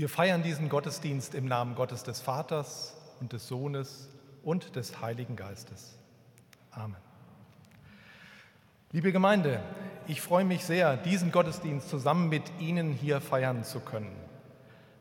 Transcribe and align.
Wir 0.00 0.08
feiern 0.08 0.42
diesen 0.42 0.70
Gottesdienst 0.70 1.34
im 1.34 1.44
Namen 1.44 1.74
Gottes 1.74 2.02
des 2.04 2.22
Vaters 2.22 2.96
und 3.20 3.34
des 3.34 3.46
Sohnes 3.46 4.08
und 4.42 4.74
des 4.74 5.02
Heiligen 5.02 5.36
Geistes. 5.36 5.98
Amen. 6.70 6.96
Liebe 8.92 9.12
Gemeinde, 9.12 9.60
ich 10.08 10.22
freue 10.22 10.46
mich 10.46 10.64
sehr, 10.64 10.96
diesen 10.96 11.30
Gottesdienst 11.30 11.90
zusammen 11.90 12.30
mit 12.30 12.44
Ihnen 12.60 12.92
hier 12.94 13.20
feiern 13.20 13.62
zu 13.62 13.78
können. 13.80 14.16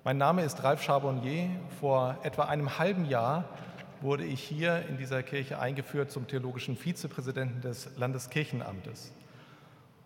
Mein 0.03 0.17
Name 0.17 0.43
ist 0.43 0.65
Ralf 0.65 0.83
Charbonnier. 0.83 1.49
Vor 1.79 2.17
etwa 2.23 2.43
einem 2.47 2.77
halben 2.77 3.05
Jahr 3.05 3.45
wurde 4.01 4.25
ich 4.25 4.43
hier 4.43 4.85
in 4.89 4.97
dieser 4.97 5.23
Kirche 5.23 5.59
eingeführt 5.59 6.11
zum 6.11 6.27
theologischen 6.27 6.75
Vizepräsidenten 6.75 7.61
des 7.61 7.87
Landeskirchenamtes. 7.95 9.13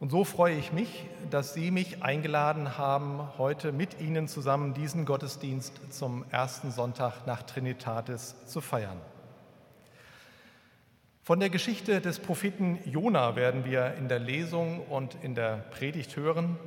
Und 0.04 0.10
so 0.10 0.26
freue 0.26 0.58
ich 0.58 0.74
mich, 0.74 1.06
dass 1.30 1.54
Sie 1.54 1.72
mich 1.72 2.04
eingeladen 2.04 2.78
haben, 2.78 3.22
heute 3.38 3.72
mit 3.72 4.02
Ihnen 4.02 4.28
zusammen 4.28 4.74
diesen 4.74 5.06
Gottesdienst 5.06 5.80
zum 5.92 6.26
ersten 6.30 6.72
Sonntag 6.72 7.26
nach 7.26 7.44
Trinitatis 7.44 8.36
zu 8.46 8.60
feiern. 8.60 9.00
Von 11.22 11.40
der 11.40 11.50
Geschichte 11.50 12.02
des 12.02 12.20
Propheten 12.20 12.80
Jona 12.84 13.38
werden 13.38 13.64
wir 13.64 13.94
in 13.94 14.10
der 14.10 14.20
Lesung 14.20 14.82
und 14.88 15.16
in 15.22 15.36
der 15.36 15.64
Predigt 15.72 16.18
hören. 16.18 16.58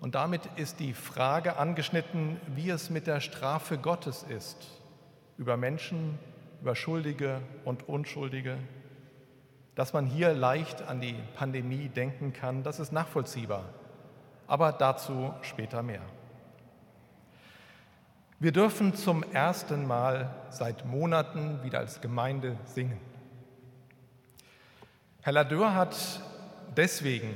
Und 0.00 0.14
damit 0.14 0.48
ist 0.56 0.80
die 0.80 0.94
Frage 0.94 1.58
angeschnitten, 1.58 2.40
wie 2.54 2.70
es 2.70 2.88
mit 2.88 3.06
der 3.06 3.20
Strafe 3.20 3.76
Gottes 3.76 4.22
ist 4.22 4.70
über 5.36 5.58
Menschen, 5.58 6.18
über 6.62 6.74
Schuldige 6.74 7.42
und 7.66 7.86
Unschuldige, 7.90 8.56
dass 9.74 9.92
man 9.92 10.06
hier 10.06 10.32
leicht 10.32 10.82
an 10.82 11.00
die 11.00 11.16
Pandemie 11.34 11.88
denken 11.88 12.32
kann, 12.32 12.62
das 12.62 12.78
ist 12.78 12.92
nachvollziehbar. 12.92 13.64
Aber 14.46 14.72
dazu 14.72 15.32
später 15.42 15.82
mehr. 15.82 16.02
Wir 18.38 18.52
dürfen 18.52 18.94
zum 18.94 19.22
ersten 19.32 19.86
Mal 19.86 20.34
seit 20.50 20.84
Monaten 20.84 21.62
wieder 21.62 21.78
als 21.78 22.00
Gemeinde 22.00 22.56
singen. 22.66 23.00
Herr 25.22 25.32
Ladeur 25.32 25.74
hat 25.74 25.96
deswegen, 26.76 27.34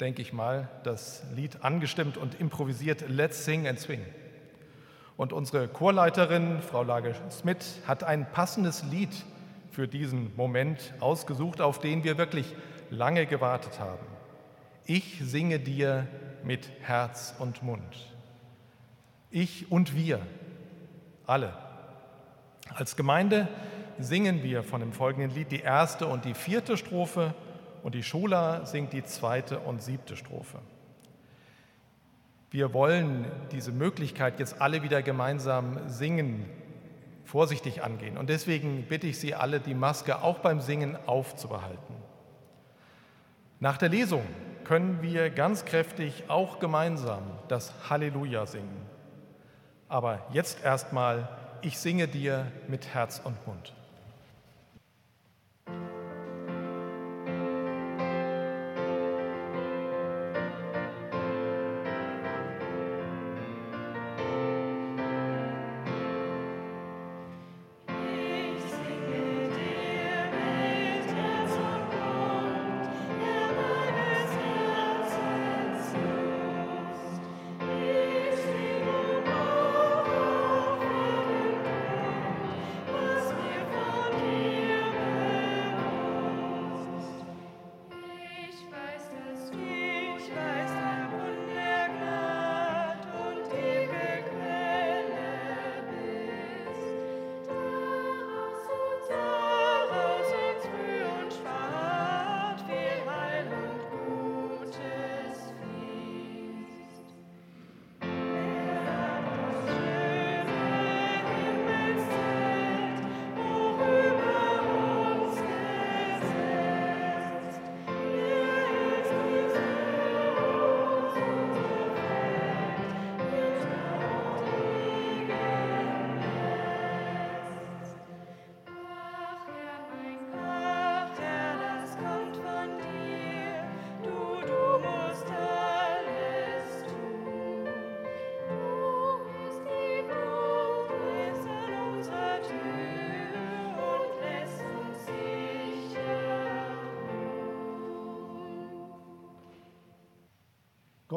denke 0.00 0.20
ich 0.20 0.32
mal, 0.32 0.68
das 0.82 1.22
Lied 1.34 1.64
angestimmt 1.64 2.18
und 2.18 2.38
improvisiert 2.38 3.08
Let's 3.08 3.44
Sing 3.44 3.66
and 3.66 3.80
Swing. 3.80 4.04
Und 5.16 5.32
unsere 5.32 5.68
Chorleiterin, 5.68 6.60
Frau 6.60 6.82
Lage-Smith, 6.82 7.80
hat 7.86 8.04
ein 8.04 8.30
passendes 8.30 8.82
Lied 8.84 9.14
für 9.70 9.88
diesen 9.88 10.34
Moment 10.36 10.94
ausgesucht, 11.00 11.60
auf 11.60 11.78
den 11.78 12.04
wir 12.04 12.18
wirklich 12.18 12.54
lange 12.90 13.26
gewartet 13.26 13.78
haben. 13.78 14.06
Ich 14.84 15.20
singe 15.22 15.60
dir 15.60 16.06
mit 16.42 16.68
Herz 16.80 17.34
und 17.38 17.62
Mund. 17.62 18.14
Ich 19.30 19.70
und 19.70 19.94
wir, 19.94 20.20
alle. 21.26 21.52
Als 22.74 22.96
Gemeinde 22.96 23.48
singen 23.98 24.42
wir 24.42 24.62
von 24.62 24.80
dem 24.80 24.92
folgenden 24.92 25.30
Lied 25.30 25.52
die 25.52 25.60
erste 25.60 26.06
und 26.06 26.24
die 26.24 26.34
vierte 26.34 26.76
Strophe 26.76 27.34
und 27.82 27.94
die 27.94 28.02
Schola 28.02 28.66
singt 28.66 28.92
die 28.92 29.04
zweite 29.04 29.60
und 29.60 29.82
siebte 29.82 30.16
Strophe. 30.16 30.58
Wir 32.50 32.74
wollen 32.74 33.26
diese 33.52 33.70
Möglichkeit 33.70 34.40
jetzt 34.40 34.60
alle 34.60 34.82
wieder 34.82 35.02
gemeinsam 35.02 35.78
singen 35.88 36.46
vorsichtig 37.30 37.84
angehen. 37.84 38.18
Und 38.18 38.28
deswegen 38.28 38.82
bitte 38.88 39.06
ich 39.06 39.18
Sie 39.20 39.34
alle, 39.34 39.60
die 39.60 39.74
Maske 39.74 40.22
auch 40.22 40.40
beim 40.40 40.60
Singen 40.60 40.98
aufzubehalten. 41.06 41.94
Nach 43.60 43.76
der 43.76 43.88
Lesung 43.88 44.24
können 44.64 45.00
wir 45.00 45.30
ganz 45.30 45.64
kräftig 45.64 46.24
auch 46.28 46.58
gemeinsam 46.58 47.22
das 47.46 47.72
Halleluja 47.88 48.46
singen. 48.46 48.82
Aber 49.88 50.26
jetzt 50.32 50.64
erstmal, 50.64 51.28
ich 51.62 51.78
singe 51.78 52.08
dir 52.08 52.50
mit 52.66 52.94
Herz 52.94 53.20
und 53.22 53.46
Mund. 53.46 53.74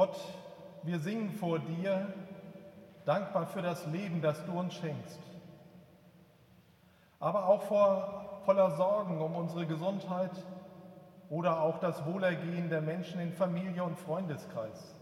Gott, 0.04 0.20
wir 0.82 1.00
singen 1.00 1.32
vor 1.32 1.60
dir, 1.60 2.12
dankbar 3.06 3.46
für 3.46 3.62
das 3.62 3.86
Leben, 3.86 4.22
das 4.22 4.44
du 4.44 4.60
uns 4.60 4.74
schenkst, 4.74 5.22
aber 7.22 7.48
auch 7.48 7.62
vor 7.62 8.42
voller 8.44 8.72
Sorgen 8.72 9.22
um 9.22 9.34
unsere 9.38 9.66
Gesundheit 9.66 10.32
oder 11.30 11.62
auch 11.62 11.80
das 11.80 12.06
Wohlergehen 12.06 12.70
der 12.70 12.82
Menschen 12.82 13.22
in 13.22 13.32
Familie 13.32 13.86
und 13.86 13.98
Freundeskreis. 13.98 14.94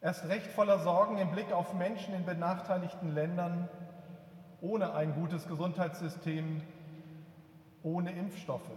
Erst 0.00 0.28
recht 0.28 0.52
voller 0.52 0.78
Sorgen 0.78 1.18
im 1.18 1.32
Blick 1.32 1.50
auf 1.50 1.74
Menschen 1.74 2.14
in 2.14 2.24
benachteiligten 2.24 3.12
Ländern 3.12 3.68
ohne 4.60 4.94
ein 4.94 5.12
gutes 5.16 5.48
Gesundheitssystem, 5.48 6.62
ohne 7.82 8.12
Impfstoffe. 8.12 8.70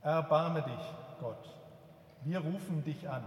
Erbarme 0.00 0.62
dich, 0.62 0.94
Gott. 1.20 1.61
Wir 2.24 2.38
rufen 2.38 2.84
dich 2.84 3.08
an. 3.08 3.24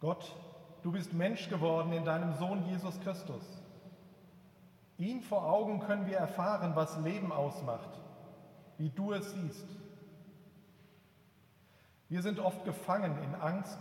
Gott, 0.00 0.34
du 0.82 0.92
bist 0.92 1.12
Mensch 1.12 1.50
geworden 1.50 1.92
in 1.92 2.06
deinem 2.06 2.32
Sohn 2.34 2.64
Jesus 2.68 2.98
Christus. 3.00 3.42
Ihn 4.96 5.20
vor 5.20 5.44
Augen 5.44 5.80
können 5.80 6.06
wir 6.06 6.16
erfahren, 6.16 6.72
was 6.74 6.96
Leben 6.98 7.32
ausmacht 7.32 8.05
wie 8.78 8.90
du 8.90 9.12
es 9.12 9.32
siehst. 9.32 9.66
Wir 12.08 12.22
sind 12.22 12.38
oft 12.38 12.64
gefangen 12.64 13.16
in 13.22 13.34
Angst, 13.34 13.78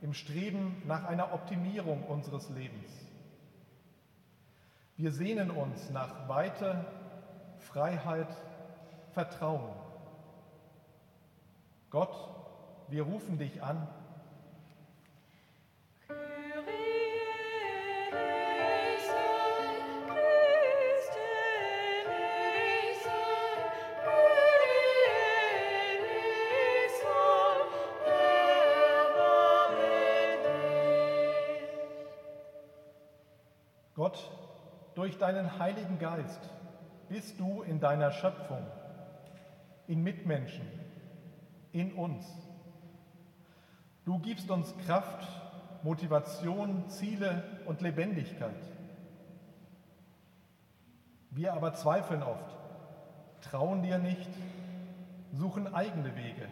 im 0.00 0.14
Streben 0.14 0.82
nach 0.86 1.04
einer 1.04 1.32
Optimierung 1.32 2.04
unseres 2.04 2.48
Lebens. 2.50 2.90
Wir 4.96 5.10
sehnen 5.10 5.50
uns 5.50 5.90
nach 5.90 6.28
Weite, 6.28 6.84
Freiheit, 7.58 8.28
Vertrauen. 9.12 9.74
Gott, 11.90 12.14
wir 12.88 13.02
rufen 13.02 13.38
dich 13.38 13.62
an. 13.62 13.88
Durch 35.06 35.18
deinen 35.18 35.60
Heiligen 35.60 36.00
Geist 36.00 36.50
bist 37.08 37.38
du 37.38 37.62
in 37.62 37.78
deiner 37.78 38.10
Schöpfung, 38.10 38.66
in 39.86 40.02
Mitmenschen, 40.02 40.66
in 41.70 41.92
uns. 41.92 42.26
Du 44.04 44.18
gibst 44.18 44.50
uns 44.50 44.76
Kraft, 44.84 45.24
Motivation, 45.84 46.88
Ziele 46.88 47.44
und 47.66 47.82
Lebendigkeit. 47.82 48.60
Wir 51.30 51.52
aber 51.52 51.74
zweifeln 51.74 52.24
oft, 52.24 52.56
trauen 53.42 53.84
dir 53.84 53.98
nicht, 53.98 54.30
suchen 55.32 55.72
eigene 55.72 56.16
Wege, 56.16 56.48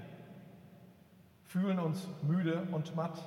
fühlen 1.42 1.80
uns 1.80 2.06
müde 2.23 2.68
und 2.70 2.94
matt. 2.94 3.18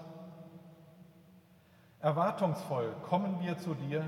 Erwartungsvoll 1.99 2.95
kommen 3.01 3.41
wir 3.41 3.57
zu 3.57 3.73
dir. 3.73 4.05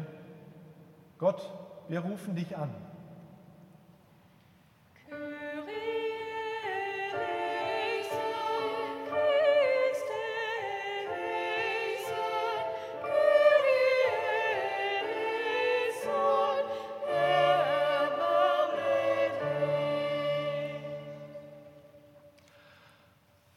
Gott, 1.20 1.42
wir 1.90 2.00
rufen 2.00 2.34
dich 2.34 2.56
an. 2.56 2.74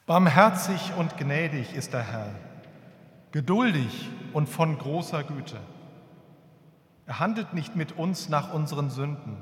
Barmherzig 0.05 0.93
und 0.99 1.17
gnädig 1.17 1.75
ist 1.75 1.93
der 1.93 2.03
Herr, 2.03 2.35
geduldig 3.31 4.11
und 4.33 4.49
von 4.49 4.77
großer 4.77 5.23
Güte. 5.23 5.59
Er 7.07 7.19
handelt 7.19 7.53
nicht 7.55 7.77
mit 7.77 7.93
uns 7.93 8.29
nach 8.29 8.53
unseren 8.53 8.91
Sünden 8.91 9.37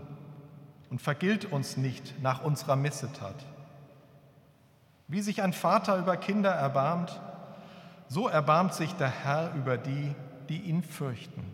und 0.90 1.00
vergilt 1.00 1.44
uns 1.52 1.76
nicht 1.76 2.20
nach 2.22 2.42
unserer 2.42 2.76
Missetat. 2.76 3.46
Wie 5.08 5.20
sich 5.20 5.42
ein 5.42 5.52
Vater 5.52 5.98
über 5.98 6.16
Kinder 6.16 6.50
erbarmt, 6.50 7.20
so 8.08 8.28
erbarmt 8.28 8.74
sich 8.74 8.92
der 8.94 9.10
Herr 9.10 9.54
über 9.54 9.76
die, 9.76 10.14
die 10.48 10.60
ihn 10.60 10.82
fürchten. 10.82 11.49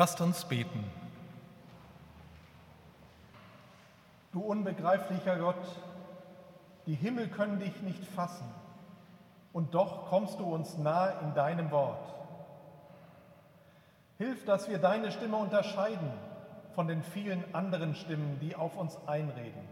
Lasst 0.00 0.22
uns 0.22 0.46
beten. 0.46 0.82
Du 4.32 4.40
unbegreiflicher 4.40 5.36
Gott, 5.36 5.62
die 6.86 6.94
Himmel 6.94 7.28
können 7.28 7.58
dich 7.58 7.82
nicht 7.82 8.02
fassen, 8.06 8.46
und 9.52 9.74
doch 9.74 10.08
kommst 10.08 10.40
du 10.40 10.44
uns 10.44 10.78
nahe 10.78 11.12
in 11.20 11.34
deinem 11.34 11.70
Wort. 11.70 12.14
Hilf, 14.16 14.42
dass 14.46 14.70
wir 14.70 14.78
deine 14.78 15.12
Stimme 15.12 15.36
unterscheiden 15.36 16.10
von 16.74 16.88
den 16.88 17.02
vielen 17.02 17.44
anderen 17.54 17.94
Stimmen, 17.94 18.38
die 18.40 18.56
auf 18.56 18.78
uns 18.78 18.96
einreden, 19.06 19.68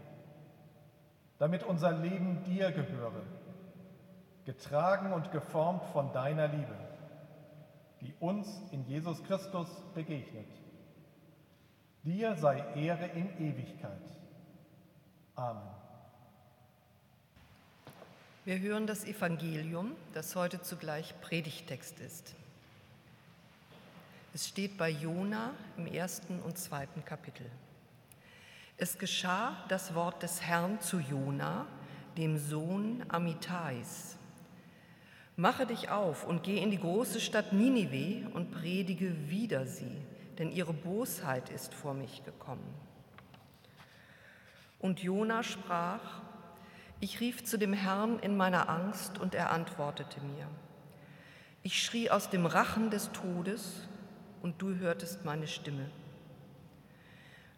damit 1.39 1.63
unser 1.63 1.91
Leben 1.91 2.43
dir 2.43 2.71
gehöre, 2.71 3.23
getragen 4.45 5.11
und 5.11 5.31
geformt 5.31 5.85
von 5.85 6.13
deiner 6.13 6.49
Liebe 6.49 6.88
die 8.01 8.13
uns 8.19 8.47
in 8.71 8.85
Jesus 8.85 9.23
Christus 9.23 9.67
begegnet. 9.93 10.47
Dir 12.03 12.35
sei 12.35 12.63
Ehre 12.75 13.07
in 13.07 13.29
Ewigkeit. 13.39 14.01
Amen. 15.35 15.61
Wir 18.45 18.59
hören 18.59 18.87
das 18.87 19.03
Evangelium, 19.03 19.95
das 20.13 20.35
heute 20.35 20.61
zugleich 20.61 21.13
Predigtext 21.21 21.99
ist. 21.99 22.35
Es 24.33 24.47
steht 24.47 24.77
bei 24.77 24.89
Jona 24.89 25.51
im 25.75 25.87
ersten 25.87 26.39
und 26.39 26.57
zweiten 26.57 27.03
Kapitel. 27.03 27.45
Es 28.77 28.97
geschah 28.97 29.57
das 29.67 29.93
Wort 29.93 30.23
des 30.23 30.41
Herrn 30.41 30.79
zu 30.79 30.99
Jona, 30.99 31.65
dem 32.15 32.37
Sohn 32.37 33.03
Amitais. 33.09 34.18
Mache 35.39 35.65
dich 35.65 35.89
auf 35.89 36.27
und 36.27 36.43
geh 36.43 36.57
in 36.57 36.69
die 36.69 36.81
große 36.81 37.21
Stadt 37.21 37.53
Ninive 37.53 38.27
und 38.33 38.51
predige 38.51 39.29
wider 39.29 39.65
sie, 39.65 39.95
denn 40.37 40.51
ihre 40.51 40.73
Bosheit 40.73 41.49
ist 41.49 41.73
vor 41.73 41.93
mich 41.93 42.25
gekommen. 42.25 42.73
Und 44.79 44.99
Jona 44.99 45.43
sprach, 45.43 46.23
ich 46.99 47.21
rief 47.21 47.45
zu 47.45 47.57
dem 47.57 47.71
Herrn 47.71 48.19
in 48.19 48.35
meiner 48.35 48.67
Angst 48.67 49.17
und 49.17 49.33
er 49.33 49.51
antwortete 49.51 50.19
mir. 50.19 50.45
Ich 51.63 51.81
schrie 51.81 52.09
aus 52.09 52.29
dem 52.29 52.45
Rachen 52.45 52.89
des 52.89 53.09
Todes 53.13 53.87
und 54.41 54.61
du 54.61 54.75
hörtest 54.75 55.23
meine 55.23 55.47
Stimme. 55.47 55.89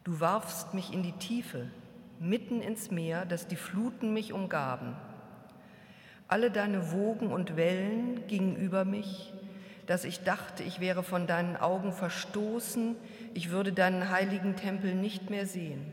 Du 0.04 0.20
warfst 0.20 0.76
mich 0.76 0.94
in 0.94 1.02
die 1.02 1.14
Tiefe, 1.14 1.72
mitten 2.20 2.62
ins 2.62 2.92
Meer, 2.92 3.26
dass 3.26 3.48
die 3.48 3.56
Fluten 3.56 4.14
mich 4.14 4.34
umgaben. 4.34 4.96
Alle 6.32 6.50
deine 6.50 6.94
Wogen 6.94 7.34
und 7.34 7.58
Wellen 7.58 8.26
gingen 8.28 8.56
über 8.56 8.86
mich, 8.86 9.34
dass 9.86 10.06
ich 10.06 10.24
dachte, 10.24 10.64
ich 10.64 10.80
wäre 10.80 11.04
von 11.04 11.28
deinen 11.28 11.58
Augen 11.58 11.92
verstoßen, 11.92 12.96
ich 13.34 13.50
würde 13.50 13.74
deinen 13.74 14.10
heiligen 14.10 14.56
Tempel 14.56 14.96
nicht 14.96 15.30
mehr 15.30 15.46
sehen. 15.46 15.84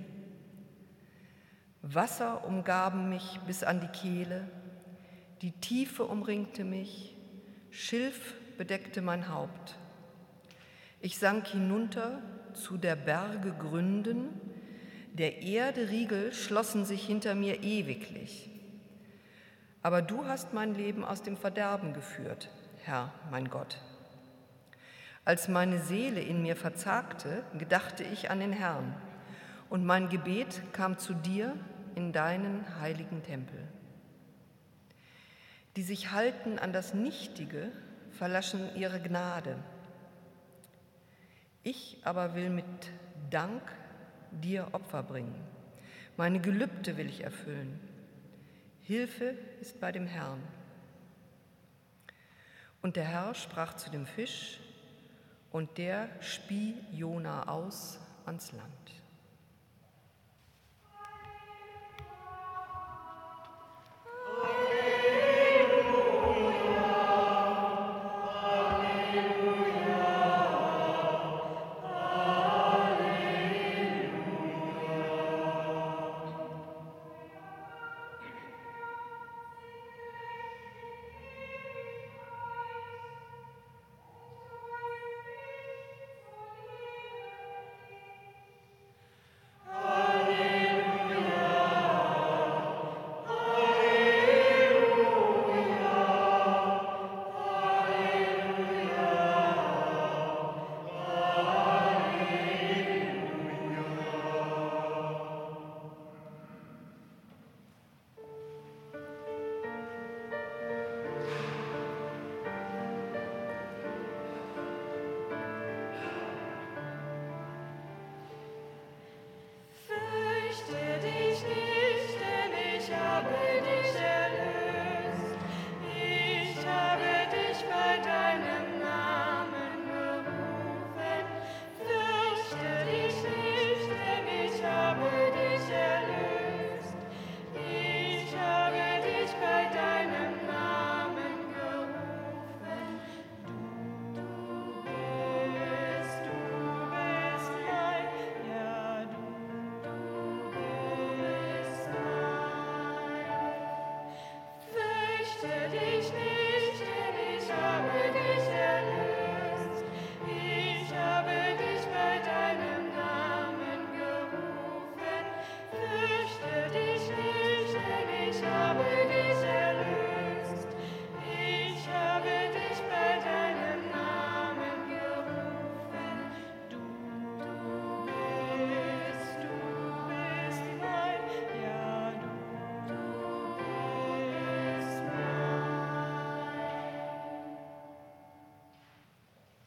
Wasser 1.83 2.47
umgaben 2.47 3.09
mich 3.09 3.41
bis 3.49 3.65
an 3.65 3.81
die 3.81 3.89
Kehle, 3.89 4.49
die 5.43 5.51
Tiefe 5.51 6.05
umringte 6.05 6.63
mich, 6.63 7.17
Schilf 7.73 8.35
bedeckte 8.57 9.03
mein 9.03 9.35
Haupt. 9.35 9.77
Ich 11.01 11.19
sank 11.19 11.49
hinunter 11.49 12.23
zu 12.55 12.77
der 12.77 12.95
Berge 12.95 13.57
Gründen, 13.59 14.29
der 15.15 15.43
Erde 15.43 15.91
Riegel 15.91 16.33
schlossen 16.33 16.85
sich 16.85 17.05
hinter 17.05 17.35
mir 17.35 17.65
ewiglich. 17.65 18.53
Aber 19.89 20.03
du 20.03 20.27
hast 20.27 20.53
mein 20.53 20.75
Leben 20.75 21.03
aus 21.03 21.23
dem 21.23 21.35
Verderben 21.35 21.95
geführt, 21.95 22.51
Herr, 22.85 23.11
mein 23.31 23.49
Gott. 23.49 23.81
Als 25.25 25.49
meine 25.49 25.79
Seele 25.81 26.21
in 26.21 26.43
mir 26.43 26.57
verzagte, 26.57 27.43
gedachte 27.57 28.05
ich 28.05 28.31
an 28.31 28.41
den 28.41 28.53
Herrn, 28.53 28.95
und 29.71 29.87
mein 29.87 30.11
Gebet 30.11 30.61
kam 30.75 30.99
zu 30.99 31.15
dir 31.15 31.57
in 31.95 32.13
deinen 32.13 32.67
heiligen 32.83 33.23
Tempel. 33.23 33.67
Die 35.77 35.83
sich 35.83 36.13
halten 36.13 36.59
an 36.59 36.75
das 36.75 36.93
Nichtige, 36.93 37.73
verlaschen 38.11 38.77
ihre 38.77 39.01
Gnade. 39.01 39.57
Ich 41.63 41.97
aber 42.05 42.35
will 42.35 42.51
mit 42.51 42.67
Dank 43.31 43.63
dir 44.33 44.69
Opfer 44.73 45.03
bringen. 45.03 45.35
Meine 46.19 46.41
Gelübde 46.41 46.99
will 46.99 47.09
ich 47.09 47.25
erfüllen. 47.25 47.88
Hilfe 48.89 49.37
ist 49.61 49.79
bei 49.81 49.93
dem 49.93 50.07
Herrn. 50.07 50.43
Und 52.81 52.97
der 52.97 53.05
Herr 53.05 53.35
sprach 53.35 53.77
zu 53.77 53.91
dem 53.91 54.07
Fisch, 54.07 54.61
und 55.51 55.77
der 55.77 56.09
spie 56.23 56.75
Jona 56.93 57.49
aus 57.49 57.99
ans 58.25 58.53
Land. 58.53 58.98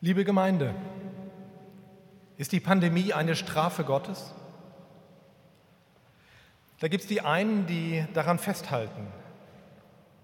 Liebe 0.03 0.25
Gemeinde, 0.25 0.73
ist 2.35 2.53
die 2.53 2.59
Pandemie 2.59 3.13
eine 3.13 3.35
Strafe 3.35 3.83
Gottes? 3.83 4.33
Da 6.79 6.87
gibt 6.87 7.03
es 7.03 7.07
die 7.07 7.21
einen, 7.21 7.67
die 7.67 8.03
daran 8.15 8.39
festhalten. 8.39 9.05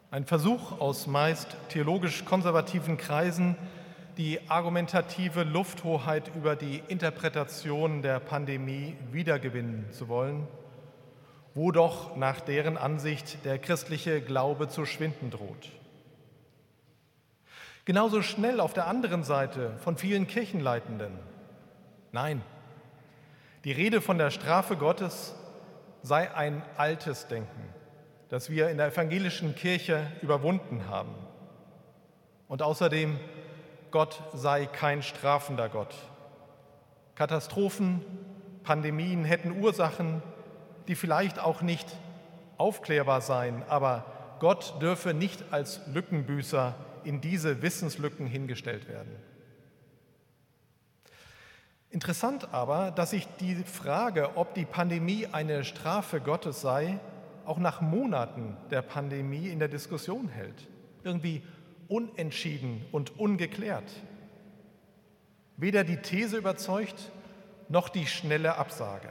Ein 0.10 0.25
Versuch 0.25 0.81
aus 0.81 1.05
meist 1.05 1.55
theologisch 1.69 2.25
konservativen 2.25 2.98
Kreisen, 2.98 3.55
die 4.17 4.39
argumentative 4.50 5.43
Lufthoheit 5.43 6.31
über 6.36 6.55
die 6.55 6.81
Interpretation 6.88 8.01
der 8.01 8.19
Pandemie 8.19 8.96
wiedergewinnen 9.12 9.91
zu 9.91 10.07
wollen, 10.07 10.48
wo 11.53 11.72
doch 11.72 12.15
nach 12.15 12.41
deren 12.41 12.79
Ansicht 12.79 13.46
der 13.46 13.60
christliche 13.60 14.22
Glaube 14.22 14.69
zu 14.69 14.86
schwinden 14.86 15.29
droht. 15.29 15.69
Genauso 17.88 18.22
schnell 18.22 18.60
auf 18.60 18.74
der 18.74 18.86
anderen 18.86 19.24
Seite 19.24 19.77
von 19.77 19.96
vielen 19.96 20.27
Kirchenleitenden. 20.27 21.17
Nein, 22.12 22.41
die 23.63 23.72
Rede 23.72 24.01
von 24.01 24.17
der 24.17 24.29
Strafe 24.29 24.75
Gottes 24.75 25.34
sei 26.01 26.36
ein 26.36 26.62
altes 26.75 27.27
Denken, 27.27 27.63
das 28.27 28.50
wir 28.50 28.67
in 28.67 28.75
der 28.75 28.88
evangelischen 28.88 29.56
Kirche 29.56 30.06
überwunden 30.22 30.89
haben. 30.89 31.15
Und 32.50 32.62
außerdem, 32.62 33.22
Gott 33.91 34.22
sei 34.34 34.65
kein 34.65 35.01
strafender 35.01 35.70
Gott. 35.70 35.96
Katastrophen, 37.15 38.03
Pandemien 38.65 39.24
hätten 39.24 39.63
Ursachen, 39.63 40.22
die 40.89 40.96
vielleicht 40.96 41.39
auch 41.39 41.62
nicht 41.62 41.88
aufklärbar 42.58 43.22
seien, 43.22 43.63
aber 43.70 44.03
Gott 44.41 44.74
dürfe 44.82 45.13
nicht 45.13 45.53
als 45.53 45.79
Lückenbüßer 45.88 46.75
in 47.08 47.22
diese 47.22 47.62
Wissenslücken 47.62 48.28
hingestellt 48.28 48.90
werden. 48.90 49.16
Interessant 51.90 52.54
aber, 52.54 52.92
dass 52.92 53.12
sich 53.12 53.26
die 53.40 53.56
Frage, 53.64 54.36
ob 54.36 54.54
die 54.54 54.66
Pandemie 54.66 55.26
eine 55.32 55.64
Strafe 55.64 56.20
Gottes 56.20 56.60
sei, 56.60 57.00
auch 57.46 57.60
nach 57.60 57.80
Monaten 57.80 58.58
der 58.72 58.82
Pandemie 58.82 59.48
in 59.48 59.60
der 59.60 59.70
Diskussion 59.70 60.28
hält. 60.28 60.68
Irgendwie 61.04 61.42
unentschieden 61.88 62.86
und 62.92 63.18
ungeklärt. 63.18 63.90
Weder 65.56 65.86
die 65.86 65.98
These 65.98 66.36
überzeugt, 66.36 67.10
noch 67.70 67.88
die 67.88 68.05
schnelle 68.05 68.58
Absage. 68.58 69.10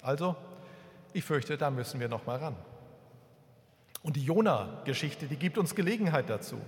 Also, 0.00 0.36
ich 1.12 1.24
fürchte, 1.24 1.58
da 1.58 1.72
müssen 1.72 1.98
wir 1.98 2.08
noch 2.08 2.24
mal 2.24 2.38
ran. 2.38 2.56
Und 4.04 4.14
die 4.14 4.24
Jona-Geschichte, 4.24 5.26
die 5.26 5.36
gibt 5.36 5.58
uns 5.58 5.74
Gelegenheit 5.74 6.30
dazu. 6.30 6.60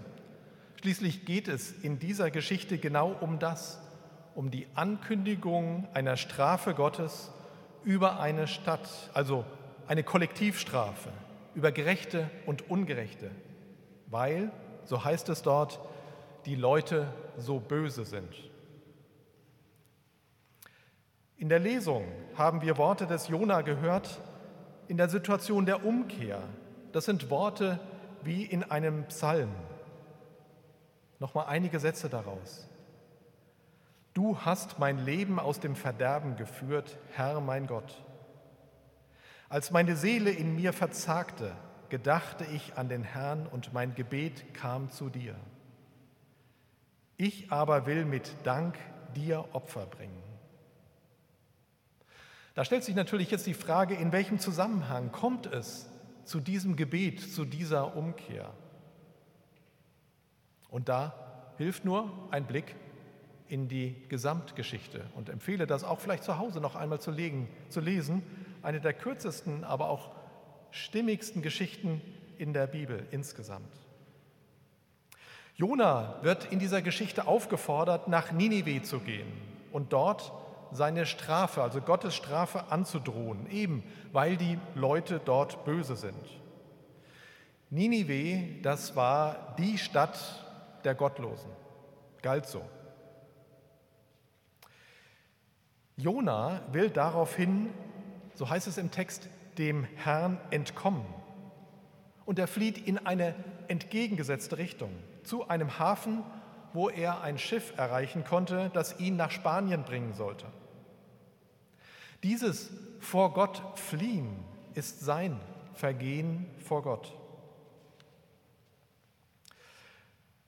Schließlich 0.77 1.25
geht 1.25 1.49
es 1.49 1.73
in 1.73 1.99
dieser 1.99 2.31
Geschichte 2.31 2.79
genau 2.79 3.11
um 3.21 3.39
das, 3.39 3.81
um 4.35 4.51
die 4.51 4.67
Ankündigung 4.75 5.89
einer 5.95 6.17
Strafe 6.17 6.75
Gottes 6.75 7.31
über 7.83 8.21
eine 8.21 8.47
Stadt, 8.47 8.89
also 9.15 9.45
eine 9.87 10.03
Kollektivstrafe 10.03 11.11
über 11.55 11.73
Gerechte 11.73 12.31
und 12.45 12.71
Ungerechte, 12.71 13.31
weil, 14.09 14.53
so 14.85 15.05
heißt 15.05 15.31
es 15.31 15.43
dort, 15.43 15.81
die 16.45 16.55
Leute 16.55 17.09
so 17.39 17.59
böse 17.59 18.05
sind. 18.05 18.35
In 21.39 21.49
der 21.49 21.59
Lesung 21.59 22.05
haben 22.35 22.61
wir 22.61 22.77
Worte 22.77 23.07
des 23.07 23.29
Jona 23.29 23.63
gehört 23.63 24.21
in 24.89 24.97
der 24.97 25.09
Situation 25.09 25.65
der 25.65 25.85
Umkehr. 25.85 26.43
Das 26.93 27.07
sind 27.07 27.31
Worte 27.31 27.81
wie 28.23 28.45
in 28.45 28.63
einem 28.63 29.05
Psalm. 29.05 29.51
Nochmal 31.19 31.47
einige 31.47 31.81
Sätze 31.81 32.09
daraus. 32.09 32.69
Du 34.15 34.39
hast 34.41 34.79
mein 34.79 35.05
Leben 35.05 35.39
aus 35.39 35.61
dem 35.61 35.77
Verderben 35.77 36.37
geführt, 36.37 36.99
Herr 37.13 37.41
mein 37.41 37.67
Gott. 37.67 38.03
Als 39.49 39.71
meine 39.71 39.97
Seele 39.97 40.31
in 40.31 40.57
mir 40.57 40.73
verzagte, 40.73 41.53
gedachte 41.89 42.45
ich 42.47 42.77
an 42.77 42.89
den 42.89 43.05
Herrn 43.05 43.47
und 43.47 43.73
mein 43.73 43.95
Gebet 43.95 44.55
kam 44.55 44.91
zu 44.91 45.09
dir. 45.09 45.37
Ich 47.17 47.53
aber 47.53 47.87
will 47.87 48.05
mit 48.05 48.35
Dank 48.45 48.77
dir 49.15 49.45
Opfer 49.53 49.87
bringen. 49.87 50.23
Da 52.55 52.65
stellt 52.65 52.85
sich 52.85 52.95
natürlich 52.95 53.31
jetzt 53.31 53.47
die 53.47 53.55
Frage, 53.55 53.95
in 53.95 54.13
welchem 54.13 54.39
Zusammenhang 54.39 55.13
kommt 55.13 55.47
es 55.47 55.91
zu 56.25 56.41
diesem 56.41 56.77
Gebet, 56.77 57.21
zu 57.21 57.45
dieser 57.45 57.97
Umkehr? 57.97 58.51
Und 60.71 60.89
da 60.89 61.15
hilft 61.59 61.85
nur 61.85 62.11
ein 62.31 62.47
Blick 62.47 62.75
in 63.49 63.69
die 63.69 63.95
Gesamtgeschichte 64.09 65.05
und 65.15 65.29
empfehle 65.29 65.67
das 65.67 65.85
auch 65.85 66.01
vielleicht 66.01 66.25
zu 66.25 66.39
Hause 66.39 66.61
noch 66.61 66.75
einmal 66.75 67.01
zu, 67.01 67.11
legen, 67.11 67.49
zu 67.69 67.81
lesen. 67.81 68.23
Eine 68.63 68.81
der 68.81 68.93
kürzesten, 68.93 69.65
aber 69.65 69.89
auch 69.89 70.11
stimmigsten 70.71 71.43
Geschichten 71.43 72.01
in 72.39 72.53
der 72.53 72.67
Bibel 72.67 73.07
insgesamt. 73.11 73.73
Jona 75.55 76.19
wird 76.23 76.53
in 76.53 76.59
dieser 76.59 76.83
Geschichte 76.83 77.27
aufgefordert, 77.27 78.09
nach 78.09 78.33
Ninive 78.33 78.83
zu 78.83 79.01
gehen 79.01 79.33
und 79.73 79.93
dort 79.93 80.33
seine 80.73 81.07
Strafe, 81.07 81.63
also 81.63 81.81
Gottes 81.81 82.15
Strafe 82.15 82.71
anzudrohen, 82.71 83.49
eben 83.51 83.83
weil 84.13 84.37
die 84.37 84.59
Leute 84.75 85.21
dort 85.25 85.65
böse 85.65 85.97
sind. 85.97 86.15
Ninive, 87.71 88.61
das 88.63 88.97
war 88.97 89.55
die 89.59 89.79
Stadt 89.79 90.46
der 90.87 90.95
Gottlosen, 90.95 91.51
galt 92.23 92.47
so. 92.47 92.63
Jona 95.97 96.63
will 96.73 96.91
daraufhin, 96.91 97.71
so 98.35 98.49
heißt 98.49 98.69
es 98.69 98.79
im 98.79 98.91
Text, 98.91 99.29
dem 99.59 99.85
Herrn 99.97 100.39
entkommen. 100.51 101.05
Und 102.25 102.39
er 102.39 102.47
flieht 102.47 102.79
in 102.79 102.99
eine 103.05 103.35
entgegengesetzte 103.69 104.59
Richtung, 104.59 104.91
zu 105.25 105.49
einem 105.49 105.79
Hafen, 105.79 106.23
wo 106.73 106.89
er 106.89 107.23
ein 107.23 107.39
Schiff 107.39 107.77
erreichen 107.77 108.25
konnte, 108.25 108.71
das 108.73 109.01
ihn 109.01 109.17
nach 109.17 109.31
Spanien 109.31 109.83
bringen 109.83 110.15
sollte. 110.15 110.47
Dieses 112.23 112.71
vor 113.01 113.33
Gott 113.33 113.63
fliehen 113.77 114.45
ist 114.75 115.01
sein 115.01 115.41
Vergehen 115.75 116.47
vor 116.59 116.83
Gott. 116.83 117.13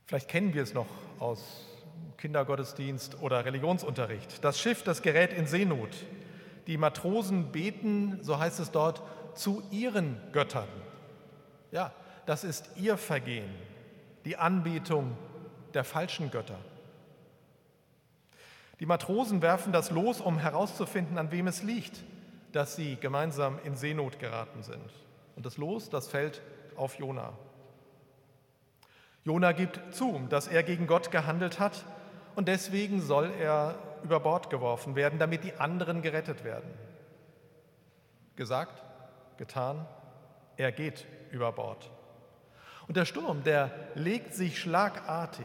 Vielleicht 0.09 0.29
kennen 0.29 0.55
wir 0.55 0.63
es 0.63 0.73
noch 0.73 0.87
aus 1.19 1.67
Kindergottesdienst 2.17 3.21
oder 3.21 3.45
Religionsunterricht. 3.45 4.43
Das 4.43 4.59
Schiff, 4.59 4.83
das 4.83 5.03
gerät 5.03 5.35
in 5.35 5.47
Seenot. 5.47 5.91
Die 6.67 6.79
Matrosen 6.79 7.53
beten, 7.53 8.19
so 8.23 8.39
heißt 8.39 8.59
es 8.59 8.71
dort, 8.71 9.03
zu 9.35 9.63
ihren 9.71 10.19
Göttern. 10.33 10.69
Ja, 11.73 11.93
das 12.25 12.43
ist 12.43 12.71
ihr 12.77 12.97
Vergehen, 12.97 13.55
die 14.25 14.39
Anbetung 14.39 15.15
der 15.75 15.85
falschen 15.85 16.31
Götter. 16.31 16.59
Die 18.81 18.87
Matrosen 18.87 19.43
werfen 19.43 19.75
das 19.75 19.91
Los, 19.91 20.23
um 20.23 20.39
herauszufinden, 20.39 21.19
an 21.19 21.31
wem 21.33 21.49
es 21.49 21.63
liegt, 21.63 22.03
dass 22.53 22.77
sie 22.77 22.97
gemeinsam 22.97 23.59
in 23.63 23.77
Seenot 23.77 24.19
geraten 24.19 24.63
sind. 24.63 24.91
Und 25.37 25.45
das 25.45 25.59
Los, 25.59 25.91
das 25.91 26.09
fällt 26.09 26.41
auf 26.77 26.99
Jona. 26.99 27.35
Jona 29.29 29.53
gibt 29.53 29.95
zu, 29.95 30.27
dass 30.31 30.49
er 30.49 30.63
gegen 30.63 30.87
Gott 30.87 31.11
gehandelt 31.11 31.61
hat 31.61 31.85
und 32.35 32.49
deswegen 32.49 33.03
soll 33.03 33.31
er 33.39 33.75
über 34.03 34.21
Bord 34.21 34.49
geworfen 34.49 34.97
werden, 34.97 35.19
damit 35.19 35.45
die 35.45 35.53
anderen 35.53 36.01
gerettet 36.01 36.45
werden. 36.45 36.71
Gesagt, 38.37 38.83
getan, 39.37 39.87
er 40.57 40.73
geht 40.73 41.07
über 41.31 41.53
Bord. 41.53 41.91
Und 42.87 42.97
der 42.97 43.05
Sturm, 43.05 43.45
der 43.45 43.71
legt 43.95 44.33
sich 44.33 44.59
schlagartig. 44.59 45.45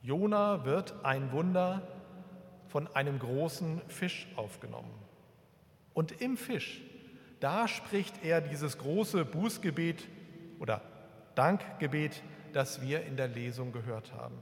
Jona 0.00 0.64
wird 0.64 0.94
ein 1.04 1.32
Wunder 1.32 1.82
von 2.68 2.88
einem 2.96 3.18
großen 3.18 3.82
Fisch 3.88 4.26
aufgenommen. 4.36 4.94
Und 5.92 6.22
im 6.22 6.38
Fisch, 6.38 6.80
da 7.40 7.68
spricht 7.68 8.24
er 8.24 8.40
dieses 8.40 8.78
große 8.78 9.26
Bußgebet 9.26 10.08
oder 10.60 10.80
Dankgebet, 11.40 12.22
das 12.52 12.82
wir 12.82 13.02
in 13.06 13.16
der 13.16 13.26
Lesung 13.26 13.72
gehört 13.72 14.12
haben. 14.12 14.36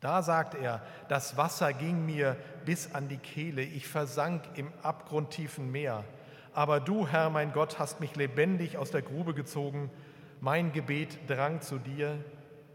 Da 0.00 0.22
sagt 0.22 0.54
er, 0.54 0.82
das 1.08 1.38
Wasser 1.38 1.72
ging 1.72 2.04
mir 2.04 2.36
bis 2.66 2.92
an 2.92 3.08
die 3.08 3.16
Kehle, 3.16 3.62
ich 3.62 3.88
versank 3.88 4.42
im 4.56 4.70
abgrundtiefen 4.82 5.72
Meer. 5.72 6.04
Aber 6.52 6.78
du, 6.78 7.08
Herr 7.08 7.30
mein 7.30 7.54
Gott, 7.54 7.78
hast 7.78 8.00
mich 8.00 8.16
lebendig 8.16 8.76
aus 8.76 8.90
der 8.90 9.00
Grube 9.00 9.32
gezogen. 9.32 9.90
Mein 10.40 10.72
Gebet 10.72 11.16
drang 11.26 11.62
zu 11.62 11.78
dir. 11.78 12.22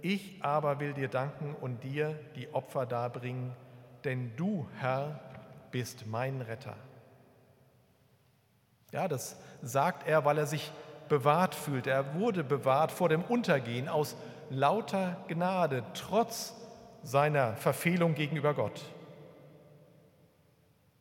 Ich 0.02 0.40
aber 0.42 0.80
will 0.80 0.94
dir 0.94 1.08
danken 1.08 1.54
und 1.54 1.84
dir 1.84 2.20
die 2.36 2.52
Opfer 2.52 2.88
darbringen, 2.88 3.54
denn 4.06 4.36
du, 4.38 4.68
Herr, 4.80 5.20
bist 5.70 6.08
mein 6.08 6.42
Retter. 6.42 6.78
Ja, 8.92 9.08
das 9.08 9.38
sagt 9.62 10.08
er, 10.08 10.26
weil 10.26 10.40
er 10.40 10.48
sich 10.48 10.72
bewahrt 11.10 11.56
fühlt. 11.56 11.88
Er 11.88 12.16
wurde 12.16 12.44
bewahrt 12.44 12.92
vor 12.92 13.10
dem 13.10 13.22
Untergehen 13.22 13.88
aus 13.90 14.16
lauter 14.50 15.18
Gnade, 15.28 15.84
trotz 15.94 16.54
seiner 17.04 17.56
Verfehlung 17.56 18.16
gegenüber 18.16 18.54
Gott. 18.54 18.82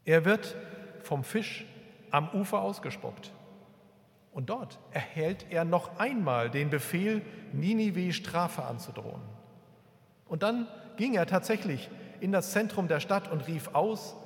Er 0.04 0.24
wird 0.24 0.54
vom 1.02 1.24
Fisch 1.24 1.64
am 2.10 2.28
Ufer 2.30 2.60
ausgespuckt. 2.60 3.32
Und 4.32 4.50
dort 4.50 4.78
erhält 4.90 5.46
er 5.50 5.64
noch 5.64 5.98
einmal 5.98 6.50
den 6.50 6.68
Befehl, 6.68 7.22
Ninive 7.52 8.12
Strafe 8.12 8.64
anzudrohen. 8.64 9.22
Und 10.26 10.42
dann 10.42 10.66
ging 10.96 11.14
er 11.14 11.26
tatsächlich 11.26 11.88
in 12.20 12.32
das 12.32 12.50
Zentrum 12.50 12.88
der 12.88 13.00
Stadt 13.00 13.30
und 13.30 13.46
rief 13.46 13.70
aus, 13.74 14.16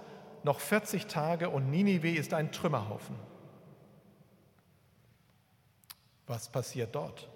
noch 0.44 0.60
40 0.60 1.06
Tage 1.06 1.50
und 1.50 1.70
Ninive 1.70 2.10
ist 2.10 2.32
ein 2.32 2.52
Trümmerhaufen. 2.52 3.16
Was 6.28 6.48
passiert 6.48 6.94
dort? 6.94 7.28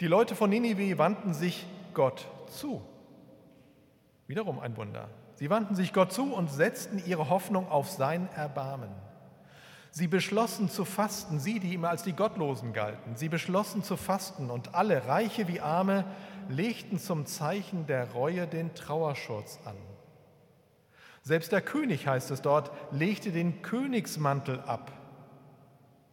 Die 0.00 0.06
Leute 0.06 0.34
von 0.34 0.50
Ninive 0.50 0.98
wandten 0.98 1.34
sich 1.34 1.66
Gott 1.94 2.26
zu. 2.48 2.82
Wiederum 4.26 4.58
ein 4.58 4.76
Wunder. 4.76 5.08
Sie 5.34 5.50
wandten 5.50 5.74
sich 5.74 5.92
Gott 5.92 6.12
zu 6.12 6.34
und 6.34 6.50
setzten 6.50 7.02
ihre 7.06 7.28
Hoffnung 7.28 7.68
auf 7.68 7.90
sein 7.90 8.28
Erbarmen. 8.34 8.90
Sie 9.90 10.08
beschlossen 10.08 10.70
zu 10.70 10.86
fasten, 10.86 11.38
sie, 11.38 11.60
die 11.60 11.74
immer 11.74 11.90
als 11.90 12.02
die 12.02 12.14
Gottlosen 12.14 12.72
galten. 12.72 13.14
Sie 13.16 13.28
beschlossen 13.28 13.84
zu 13.84 13.98
fasten 13.98 14.50
und 14.50 14.74
alle, 14.74 15.06
Reiche 15.06 15.48
wie 15.48 15.60
Arme, 15.60 16.06
legten 16.48 16.98
zum 16.98 17.26
Zeichen 17.26 17.86
der 17.86 18.10
Reue 18.12 18.46
den 18.46 18.74
Trauerschurz 18.74 19.58
an. 19.66 19.76
Selbst 21.22 21.52
der 21.52 21.60
König, 21.60 22.06
heißt 22.06 22.30
es 22.30 22.40
dort, 22.40 22.70
legte 22.90 23.32
den 23.32 23.60
Königsmantel 23.60 24.60
ab, 24.60 24.90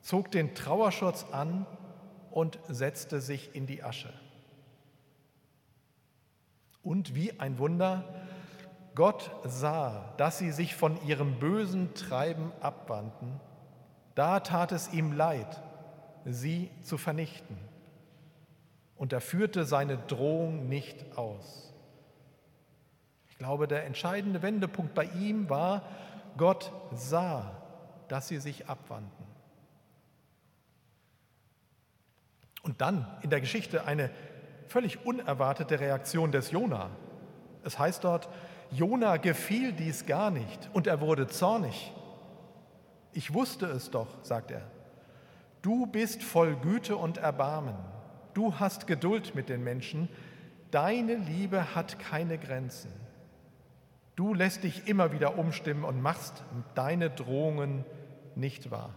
zog 0.01 0.31
den 0.31 0.55
Trauerschurz 0.55 1.25
an 1.31 1.65
und 2.31 2.59
setzte 2.67 3.21
sich 3.21 3.55
in 3.55 3.65
die 3.65 3.83
Asche. 3.83 4.13
Und 6.83 7.15
wie 7.15 7.39
ein 7.39 7.59
Wunder, 7.59 8.03
Gott 8.95 9.31
sah, 9.43 10.13
dass 10.17 10.37
sie 10.37 10.51
sich 10.51 10.75
von 10.75 11.01
ihrem 11.05 11.39
bösen 11.39 11.93
Treiben 11.93 12.51
abwandten. 12.61 13.39
Da 14.15 14.39
tat 14.39 14.71
es 14.71 14.91
ihm 14.91 15.13
leid, 15.13 15.61
sie 16.25 16.69
zu 16.83 16.97
vernichten. 16.97 17.57
Und 18.97 19.13
er 19.13 19.21
führte 19.21 19.63
seine 19.63 19.97
Drohung 19.97 20.67
nicht 20.67 21.17
aus. 21.17 21.73
Ich 23.29 23.37
glaube, 23.37 23.67
der 23.67 23.85
entscheidende 23.85 24.41
Wendepunkt 24.41 24.93
bei 24.93 25.05
ihm 25.05 25.49
war, 25.49 25.83
Gott 26.35 26.71
sah, 26.91 27.51
dass 28.09 28.27
sie 28.27 28.39
sich 28.39 28.67
abwandten. 28.67 29.18
Und 32.61 32.81
dann 32.81 33.07
in 33.21 33.29
der 33.29 33.41
Geschichte 33.41 33.85
eine 33.85 34.09
völlig 34.67 35.05
unerwartete 35.05 35.79
Reaktion 35.79 36.31
des 36.31 36.51
Jona. 36.51 36.89
Es 37.63 37.79
heißt 37.79 38.03
dort, 38.03 38.29
Jona 38.71 39.17
gefiel 39.17 39.73
dies 39.73 40.05
gar 40.05 40.31
nicht 40.31 40.69
und 40.73 40.87
er 40.87 41.01
wurde 41.01 41.27
zornig. 41.27 41.93
Ich 43.13 43.33
wusste 43.33 43.65
es 43.65 43.89
doch, 43.89 44.07
sagt 44.23 44.51
er. 44.51 44.61
Du 45.61 45.87
bist 45.87 46.23
voll 46.23 46.55
Güte 46.55 46.95
und 46.95 47.17
Erbarmen. 47.17 47.75
Du 48.33 48.59
hast 48.59 48.87
Geduld 48.87 49.35
mit 49.35 49.49
den 49.49 49.63
Menschen. 49.63 50.07
Deine 50.71 51.15
Liebe 51.15 51.75
hat 51.75 51.99
keine 51.99 52.37
Grenzen. 52.37 52.91
Du 54.15 54.33
lässt 54.33 54.63
dich 54.63 54.87
immer 54.87 55.11
wieder 55.11 55.37
umstimmen 55.37 55.83
und 55.83 56.01
machst 56.01 56.43
deine 56.75 57.09
Drohungen 57.09 57.85
nicht 58.35 58.69
wahr. 58.69 58.93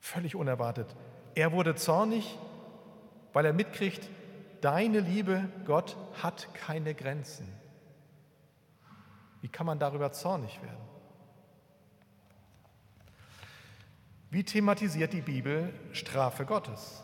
Völlig 0.00 0.34
unerwartet. 0.34 0.94
Er 1.34 1.52
wurde 1.52 1.74
zornig 1.74 2.38
weil 3.34 3.44
er 3.44 3.52
mitkriegt, 3.52 4.08
deine 4.62 5.00
Liebe, 5.00 5.46
Gott, 5.66 5.96
hat 6.22 6.48
keine 6.54 6.94
Grenzen. 6.94 7.46
Wie 9.42 9.48
kann 9.48 9.66
man 9.66 9.78
darüber 9.78 10.12
zornig 10.12 10.62
werden? 10.62 10.78
Wie 14.30 14.44
thematisiert 14.44 15.12
die 15.12 15.20
Bibel 15.20 15.74
Strafe 15.92 16.46
Gottes? 16.46 17.02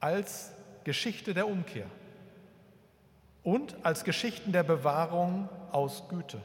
Als 0.00 0.52
Geschichte 0.84 1.32
der 1.32 1.48
Umkehr 1.48 1.86
und 3.44 3.76
als 3.84 4.04
Geschichten 4.04 4.52
der 4.52 4.64
Bewahrung 4.64 5.48
aus 5.70 6.08
Güte. 6.08 6.42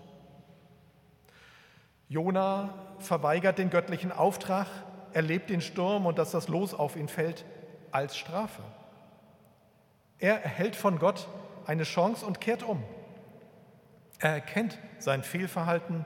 Jona 2.07 2.73
verweigert 2.99 3.57
den 3.57 3.69
göttlichen 3.69 4.11
Auftrag, 4.11 4.67
erlebt 5.13 5.49
den 5.49 5.61
Sturm 5.61 6.05
und 6.05 6.17
dass 6.17 6.31
das 6.31 6.47
Los 6.47 6.73
auf 6.73 6.95
ihn 6.95 7.07
fällt 7.07 7.45
als 7.91 8.17
Strafe. 8.17 8.61
Er 10.19 10.43
erhält 10.43 10.75
von 10.75 10.99
Gott 10.99 11.27
eine 11.65 11.83
Chance 11.83 12.25
und 12.25 12.41
kehrt 12.41 12.63
um. 12.63 12.83
Er 14.19 14.31
erkennt 14.31 14.79
sein 14.99 15.23
Fehlverhalten, 15.23 16.05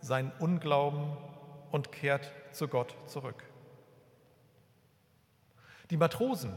sein 0.00 0.32
Unglauben 0.38 1.16
und 1.70 1.92
kehrt 1.92 2.32
zu 2.52 2.68
Gott 2.68 2.94
zurück. 3.06 3.42
Die 5.90 5.96
Matrosen, 5.96 6.52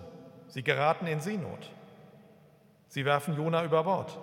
sie 0.47 0.63
geraten 0.63 1.07
in 1.07 1.21
Seenot. 1.21 1.71
Sie 2.87 3.05
werfen 3.05 3.35
Jona 3.35 3.63
über 3.63 3.85
Bord. 3.85 4.19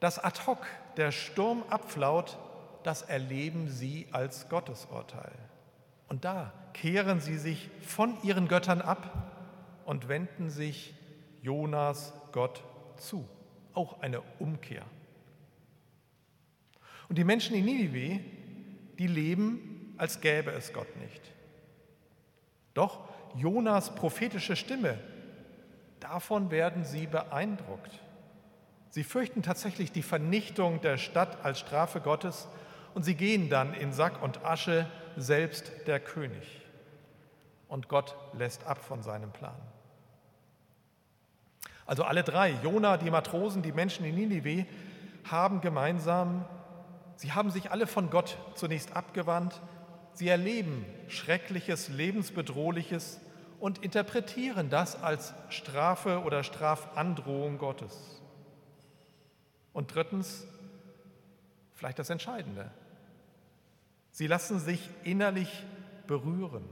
Das 0.00 0.18
Ad 0.18 0.40
hoc, 0.46 0.66
der 0.96 1.12
Sturm 1.12 1.64
abflaut, 1.68 2.38
das 2.82 3.02
erleben 3.02 3.68
sie 3.68 4.08
als 4.12 4.48
Gottesurteil. 4.48 5.32
Und 6.08 6.24
da 6.24 6.52
kehren 6.72 7.20
sie 7.20 7.38
sich 7.38 7.70
von 7.80 8.16
ihren 8.22 8.48
Göttern 8.48 8.80
ab 8.80 9.32
und 9.84 10.08
wenden 10.08 10.50
sich 10.50 10.94
Jonas 11.42 12.12
Gott 12.32 12.62
zu. 12.96 13.28
Auch 13.74 14.00
eine 14.00 14.20
Umkehr. 14.38 14.84
Und 17.08 17.18
die 17.18 17.24
Menschen 17.24 17.56
in 17.56 17.64
Ninive, 17.64 18.20
die 18.98 19.06
leben, 19.06 19.94
als 19.96 20.20
gäbe 20.20 20.50
es 20.50 20.72
Gott 20.72 20.96
nicht. 20.96 21.22
Doch 22.74 23.08
Jonas 23.36 23.94
prophetische 23.94 24.56
Stimme, 24.56 24.98
davon 26.00 26.50
werden 26.50 26.84
sie 26.84 27.06
beeindruckt. 27.06 28.02
Sie 28.90 29.04
fürchten 29.04 29.42
tatsächlich 29.42 29.92
die 29.92 30.02
Vernichtung 30.02 30.80
der 30.80 30.96
Stadt 30.96 31.44
als 31.44 31.60
Strafe 31.60 32.00
Gottes 32.00 32.48
und 32.94 33.04
sie 33.04 33.14
gehen 33.14 33.50
dann 33.50 33.74
in 33.74 33.92
Sack 33.92 34.22
und 34.22 34.44
Asche, 34.44 34.86
selbst 35.16 35.72
der 35.86 36.00
König. 36.00 36.62
Und 37.68 37.88
Gott 37.88 38.16
lässt 38.32 38.64
ab 38.64 38.78
von 38.78 39.02
seinem 39.02 39.32
Plan. 39.32 39.56
Also 41.84 42.04
alle 42.04 42.22
drei, 42.22 42.50
Jona, 42.62 42.96
die 42.96 43.10
Matrosen, 43.10 43.62
die 43.62 43.72
Menschen 43.72 44.04
in 44.04 44.14
Ninive, 44.16 44.66
haben 45.24 45.60
gemeinsam, 45.60 46.44
sie 47.16 47.32
haben 47.32 47.50
sich 47.50 47.70
alle 47.70 47.86
von 47.86 48.10
Gott 48.10 48.36
zunächst 48.54 48.94
abgewandt, 48.94 49.60
sie 50.12 50.28
erleben 50.28 50.84
Schreckliches, 51.08 51.88
Lebensbedrohliches 51.88 53.20
und 53.60 53.78
interpretieren 53.78 54.68
das 54.68 55.00
als 55.02 55.34
Strafe 55.48 56.22
oder 56.22 56.42
Strafandrohung 56.42 57.58
Gottes. 57.58 58.20
Und 59.72 59.94
drittens, 59.94 60.46
vielleicht 61.74 61.98
das 61.98 62.10
Entscheidende, 62.10 62.70
sie 64.16 64.26
lassen 64.26 64.58
sich 64.58 64.88
innerlich 65.04 65.66
berühren 66.06 66.64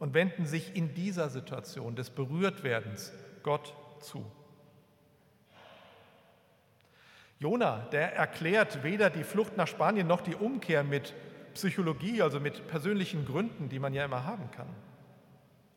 und 0.00 0.12
wenden 0.12 0.44
sich 0.44 0.74
in 0.74 0.92
dieser 0.92 1.30
Situation 1.30 1.94
des 1.94 2.10
Berührtwerdens 2.10 3.12
Gott 3.44 3.72
zu. 4.00 4.26
Jona, 7.38 7.86
der 7.92 8.16
erklärt 8.16 8.82
weder 8.82 9.08
die 9.08 9.22
Flucht 9.22 9.56
nach 9.56 9.68
Spanien 9.68 10.08
noch 10.08 10.20
die 10.20 10.34
Umkehr 10.34 10.82
mit 10.82 11.14
Psychologie, 11.54 12.20
also 12.20 12.40
mit 12.40 12.66
persönlichen 12.66 13.24
Gründen, 13.24 13.68
die 13.68 13.78
man 13.78 13.94
ja 13.94 14.04
immer 14.04 14.24
haben 14.24 14.50
kann. 14.50 14.68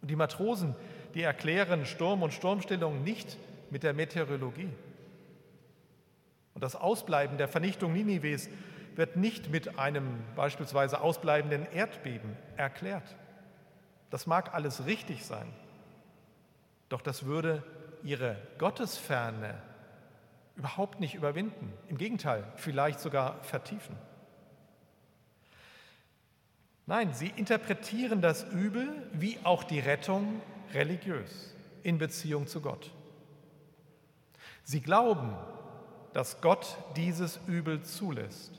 Und 0.02 0.10
die 0.10 0.16
Matrosen, 0.16 0.76
die 1.14 1.22
erklären 1.22 1.86
Sturm 1.86 2.24
und 2.24 2.34
Sturmstellung 2.34 3.04
nicht 3.04 3.38
mit 3.70 3.84
der 3.84 3.94
Meteorologie. 3.94 4.70
Und 6.56 6.64
das 6.64 6.76
Ausbleiben 6.76 7.38
der 7.38 7.48
Vernichtung 7.48 7.94
Ninives 7.94 8.50
wird 9.00 9.16
nicht 9.16 9.50
mit 9.50 9.80
einem 9.80 10.22
beispielsweise 10.36 11.00
ausbleibenden 11.00 11.66
Erdbeben 11.72 12.36
erklärt. 12.58 13.16
Das 14.10 14.28
mag 14.28 14.54
alles 14.54 14.86
richtig 14.86 15.26
sein, 15.26 15.48
doch 16.90 17.02
das 17.02 17.24
würde 17.26 17.64
ihre 18.04 18.36
Gottesferne 18.58 19.56
überhaupt 20.58 21.00
nicht 21.00 21.16
überwinden. 21.16 21.72
Im 21.88 21.98
Gegenteil, 21.98 22.44
vielleicht 22.58 23.00
sogar 23.00 23.42
vertiefen. 23.44 23.96
Nein, 26.86 27.14
sie 27.14 27.32
interpretieren 27.38 28.22
das 28.22 28.44
Übel 28.52 29.08
wie 29.14 29.38
auch 29.46 29.64
die 29.64 29.80
Rettung 29.80 30.42
religiös 30.74 31.56
in 31.84 32.00
Beziehung 32.00 32.48
zu 32.48 32.60
Gott. 32.60 32.92
Sie 34.66 34.82
glauben, 34.82 35.34
dass 36.12 36.42
Gott 36.42 36.78
dieses 36.98 37.40
Übel 37.48 37.84
zulässt. 37.84 38.59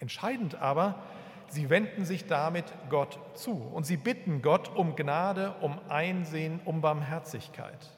Entscheidend 0.00 0.54
aber, 0.56 1.02
sie 1.48 1.70
wenden 1.70 2.04
sich 2.04 2.26
damit 2.26 2.72
Gott 2.88 3.18
zu 3.34 3.52
und 3.52 3.84
sie 3.84 3.96
bitten 3.96 4.42
Gott 4.42 4.74
um 4.74 4.96
Gnade, 4.96 5.54
um 5.60 5.78
Einsehen, 5.88 6.60
um 6.64 6.80
Barmherzigkeit. 6.80 7.96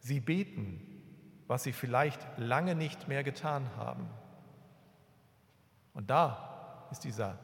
Sie 0.00 0.20
beten, 0.20 0.80
was 1.46 1.62
sie 1.62 1.72
vielleicht 1.72 2.20
lange 2.36 2.74
nicht 2.74 3.08
mehr 3.08 3.24
getan 3.24 3.68
haben. 3.76 4.08
Und 5.92 6.10
da 6.10 6.86
ist 6.90 7.04
dieser 7.04 7.38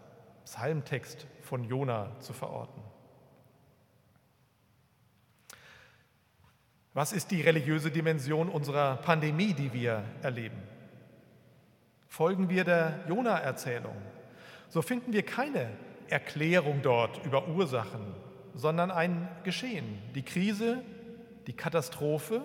Psalmtext 0.45 1.27
von 1.43 1.65
Jona 1.65 2.19
zu 2.21 2.33
verorten. 2.33 2.83
Was 6.93 7.13
ist 7.13 7.31
die 7.31 7.41
religiöse 7.41 7.91
Dimension 7.91 8.49
unserer 8.49 8.97
Pandemie, 8.97 9.55
die 9.55 9.73
wir 9.73 10.03
erleben? 10.23 10.61
Folgen 12.11 12.51
wir 12.51 12.65
der 12.65 13.01
Jona-Erzählung, 13.09 13.97
so 14.69 14.83
finden 14.83 15.15
wir 15.15 15.23
keine 15.23 15.71
Erklärung 16.09 16.83
dort 16.83 17.25
über 17.25 17.49
Ursachen, 17.49 18.15
sondern 18.55 18.91
ein 18.91 19.27
Geschehen. 19.45 19.99
Die 20.15 20.23
Krise, 20.23 20.83
die 21.47 21.55
Katastrophe, 21.55 22.45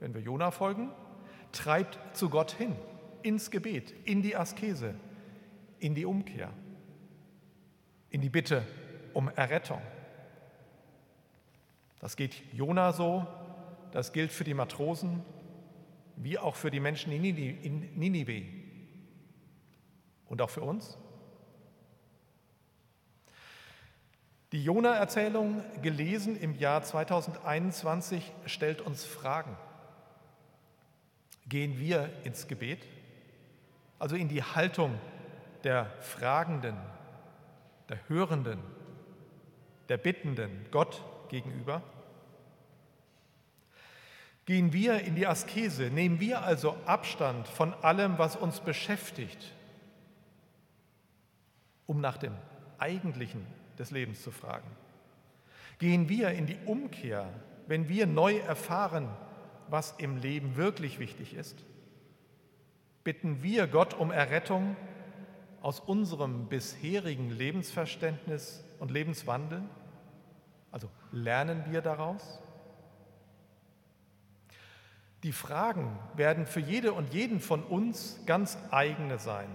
wenn 0.00 0.14
wir 0.14 0.20
Jona 0.20 0.50
folgen, 0.50 0.90
treibt 1.52 2.00
zu 2.16 2.28
Gott 2.28 2.50
hin, 2.50 2.74
ins 3.22 3.52
Gebet, 3.52 3.94
in 4.04 4.20
die 4.20 4.34
Askese, 4.34 4.96
in 5.78 5.94
die 5.94 6.04
Umkehr 6.04 6.50
in 8.14 8.20
die 8.20 8.30
Bitte 8.30 8.62
um 9.12 9.28
Errettung. 9.28 9.82
Das 11.98 12.14
geht 12.14 12.40
Jona 12.52 12.92
so, 12.92 13.26
das 13.90 14.12
gilt 14.12 14.30
für 14.30 14.44
die 14.44 14.54
Matrosen 14.54 15.24
wie 16.16 16.38
auch 16.38 16.56
für 16.56 16.70
die 16.70 16.80
Menschen 16.80 17.12
in 17.12 17.98
Ninive 17.98 18.42
und 20.26 20.40
auch 20.40 20.50
für 20.50 20.62
uns. 20.62 20.98
Die 24.52 24.62
Jona-Erzählung, 24.62 25.64
gelesen 25.82 26.36
im 26.36 26.54
Jahr 26.54 26.82
2021, 26.82 28.32
stellt 28.46 28.82
uns 28.82 29.04
Fragen. 29.04 29.56
Gehen 31.48 31.78
wir 31.78 32.08
ins 32.22 32.46
Gebet, 32.46 32.86
also 33.98 34.14
in 34.14 34.28
die 34.28 34.42
Haltung 34.42 34.98
der 35.64 35.86
Fragenden, 36.00 36.76
der 37.88 37.98
Hörenden, 38.08 38.60
der 39.88 39.96
Bittenden 39.96 40.66
Gott 40.70 41.02
gegenüber? 41.28 41.82
Gehen 44.46 44.72
wir 44.72 45.00
in 45.00 45.14
die 45.14 45.26
Askese, 45.26 45.84
nehmen 45.84 46.20
wir 46.20 46.42
also 46.42 46.76
Abstand 46.84 47.48
von 47.48 47.72
allem, 47.74 48.18
was 48.18 48.36
uns 48.36 48.60
beschäftigt, 48.60 49.52
um 51.86 52.00
nach 52.00 52.18
dem 52.18 52.34
Eigentlichen 52.78 53.46
des 53.78 53.90
Lebens 53.90 54.22
zu 54.22 54.30
fragen? 54.30 54.70
Gehen 55.78 56.08
wir 56.08 56.30
in 56.30 56.46
die 56.46 56.58
Umkehr, 56.66 57.28
wenn 57.66 57.88
wir 57.88 58.06
neu 58.06 58.36
erfahren, 58.36 59.08
was 59.68 59.92
im 59.96 60.18
Leben 60.18 60.56
wirklich 60.56 60.98
wichtig 60.98 61.34
ist? 61.34 61.64
Bitten 63.02 63.42
wir 63.42 63.66
Gott 63.66 63.94
um 63.94 64.10
Errettung 64.10 64.76
aus 65.62 65.80
unserem 65.80 66.46
bisherigen 66.48 67.30
Lebensverständnis 67.30 68.62
und 68.78 68.90
Lebenswandel? 68.90 69.62
Also 70.70 70.90
lernen 71.12 71.64
wir 71.70 71.80
daraus? 71.80 72.40
Die 75.24 75.32
Fragen 75.32 75.98
werden 76.14 76.46
für 76.46 76.60
jede 76.60 76.92
und 76.92 77.12
jeden 77.12 77.40
von 77.40 77.64
uns 77.64 78.20
ganz 78.26 78.56
eigene 78.70 79.18
sein. 79.18 79.48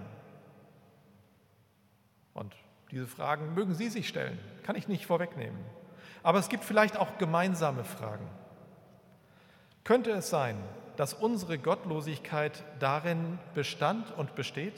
Und 2.34 2.54
diese 2.90 3.06
Fragen 3.06 3.54
mögen 3.54 3.74
Sie 3.74 3.88
sich 3.88 4.06
stellen, 4.06 4.38
kann 4.62 4.76
ich 4.76 4.86
nicht 4.86 5.06
vorwegnehmen. 5.06 5.58
Aber 6.22 6.38
es 6.38 6.50
gibt 6.50 6.64
vielleicht 6.64 6.98
auch 6.98 7.16
gemeinsame 7.16 7.84
Fragen. 7.84 8.28
Könnte 9.84 10.10
es 10.10 10.28
sein, 10.28 10.56
dass 10.96 11.14
unsere 11.14 11.58
Gottlosigkeit 11.58 12.62
darin 12.78 13.38
bestand 13.54 14.12
und 14.18 14.34
besteht? 14.34 14.74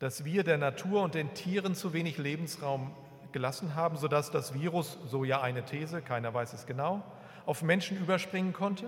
dass 0.00 0.24
wir 0.24 0.44
der 0.44 0.56
Natur 0.58 1.02
und 1.02 1.14
den 1.14 1.32
Tieren 1.34 1.74
zu 1.74 1.92
wenig 1.92 2.18
Lebensraum 2.18 2.90
gelassen 3.32 3.74
haben, 3.76 3.98
sodass 3.98 4.30
das 4.30 4.54
Virus, 4.54 4.98
so 5.06 5.24
ja 5.24 5.42
eine 5.42 5.62
These, 5.62 6.02
keiner 6.02 6.34
weiß 6.34 6.54
es 6.54 6.66
genau, 6.66 7.04
auf 7.46 7.62
Menschen 7.62 7.98
überspringen 7.98 8.52
konnte? 8.52 8.86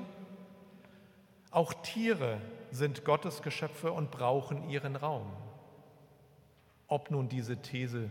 Auch 1.52 1.74
Tiere 1.74 2.40
sind 2.70 3.04
Gottes 3.04 3.42
Geschöpfe 3.42 3.92
und 3.92 4.10
brauchen 4.10 4.68
ihren 4.70 4.96
Raum. 4.96 5.30
Ob 6.88 7.10
nun 7.10 7.28
diese 7.28 7.58
These, 7.58 8.10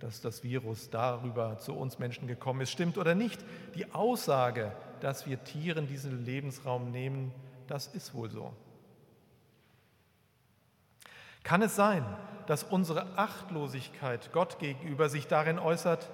dass 0.00 0.20
das 0.20 0.42
Virus 0.42 0.90
darüber 0.90 1.58
zu 1.58 1.74
uns 1.74 2.00
Menschen 2.00 2.26
gekommen 2.26 2.62
ist, 2.62 2.72
stimmt 2.72 2.98
oder 2.98 3.14
nicht, 3.14 3.44
die 3.76 3.92
Aussage, 3.92 4.72
dass 5.00 5.26
wir 5.26 5.42
Tieren 5.44 5.86
diesen 5.86 6.24
Lebensraum 6.24 6.90
nehmen, 6.90 7.32
das 7.68 7.86
ist 7.86 8.12
wohl 8.12 8.28
so. 8.28 8.52
Kann 11.44 11.62
es 11.62 11.76
sein, 11.76 12.04
dass 12.46 12.64
unsere 12.64 13.16
Achtlosigkeit 13.16 14.32
Gott 14.32 14.58
gegenüber 14.58 15.08
sich 15.08 15.28
darin 15.28 15.60
äußert, 15.60 16.10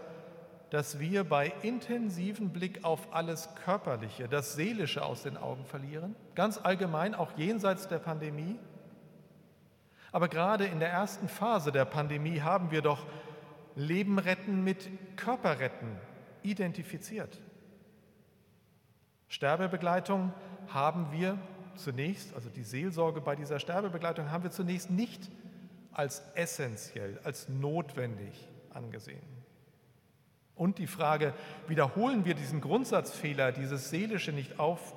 dass 0.70 0.98
wir 0.98 1.24
bei 1.24 1.52
intensivem 1.62 2.50
Blick 2.50 2.85
auf 2.85 3.14
alles 3.14 3.48
Körperliche, 3.64 4.29
das 4.29 4.55
Seelische 4.55 5.05
aus 5.05 5.22
den 5.22 5.37
Augen 5.37 5.64
verlieren, 5.64 6.16
ganz 6.35 6.59
allgemein 6.59 7.14
auch 7.14 7.37
jenseits 7.37 7.88
der 7.88 7.98
Pandemie. 7.98 8.59
Aber 10.12 10.29
gerade 10.29 10.64
in 10.64 10.81
der 10.81 10.90
ersten 10.90 11.29
Phase 11.29 11.72
der 11.72 11.85
Pandemie 11.85 12.40
haben 12.40 12.70
wir 12.70 12.83
doch 12.83 13.07
Leben 13.76 14.18
retten 14.18 14.64
mit 14.64 14.88
Körperretten 15.16 15.98
identifiziert. 16.42 17.38
Sterbebegleitung 19.29 20.33
haben 20.68 21.12
wir 21.12 21.38
zunächst, 21.76 22.35
also 22.35 22.48
die 22.48 22.62
Seelsorge 22.62 23.20
bei 23.20 23.37
dieser 23.37 23.61
Sterbebegleitung 23.61 24.31
haben 24.31 24.44
wir 24.44 24.50
zunächst 24.50 24.90
nicht 24.90 25.31
als 25.92 26.22
essentiell, 26.35 27.20
als 27.24 27.48
notwendig 27.48 28.48
angesehen. 28.70 29.36
Und 30.57 30.79
die 30.79 30.87
Frage, 30.87 31.35
wiederholen 31.69 32.25
wir 32.25 32.35
diesen 32.35 32.62
Grundsatzfehler, 32.62 33.53
dieses 33.53 33.90
Seelische 33.90 34.33
nicht 34.33 34.59
auf, 34.59 34.95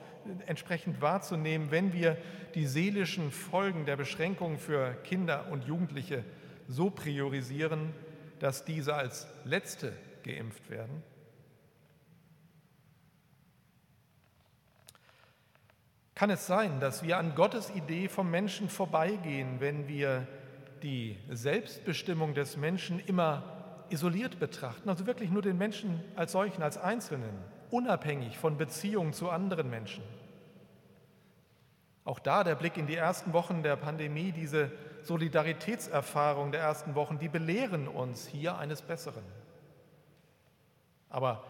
entsprechend 0.48 1.02
wahrzunehmen, 1.02 1.70
wenn 1.70 1.94
wir 1.94 2.18
die 2.56 2.66
seelischen 2.66 3.32
Folgen 3.32 3.86
der 3.86 3.98
Beschränkungen 3.98 4.58
für 4.58 4.94
Kinder 5.04 5.48
und 5.52 5.66
Jugendliche 5.66 6.24
so 6.68 6.90
priorisieren, 6.90 7.94
dass 8.40 8.64
diese 8.64 8.96
als 8.96 9.28
letzte 9.44 9.94
geimpft 10.24 10.70
werden? 10.70 11.04
Kann 16.16 16.30
es 16.30 16.48
sein, 16.48 16.80
dass 16.80 17.04
wir 17.04 17.18
an 17.18 17.34
Gottes 17.36 17.70
Idee 17.70 18.08
vom 18.10 18.30
Menschen 18.30 18.70
vorbeigehen, 18.70 19.60
wenn 19.60 19.88
wir 19.88 20.28
die 20.84 21.18
Selbstbestimmung 21.30 22.34
des 22.34 22.58
Menschen 22.58 23.00
immer 23.00 23.59
isoliert 23.92 24.40
betrachten, 24.40 24.90
also 24.90 25.06
wirklich 25.08 25.30
nur 25.30 25.42
den 25.42 25.58
Menschen 25.58 26.04
als 26.16 26.32
solchen, 26.32 26.64
als 26.64 26.78
Einzelnen, 26.78 27.34
unabhängig 27.72 28.38
von 28.38 28.58
Beziehungen 28.58 29.14
zu 29.14 29.30
anderen 29.30 29.70
Menschen. 29.70 30.04
Auch 32.06 32.20
da 32.20 32.44
der 32.44 32.56
Blick 32.56 32.78
in 32.78 32.88
die 32.88 32.96
ersten 32.96 33.34
Wochen 33.34 33.62
der 33.62 33.76
Pandemie, 33.76 34.32
diese 34.32 34.72
Solidaritätserfahrung 35.04 36.52
der 36.52 36.62
ersten 36.62 36.96
Wochen, 36.96 37.20
die 37.20 37.30
belehren 37.30 37.88
uns 37.88 38.26
hier 38.28 38.58
eines 38.58 38.82
Besseren. 38.82 39.24
Aber 41.10 41.44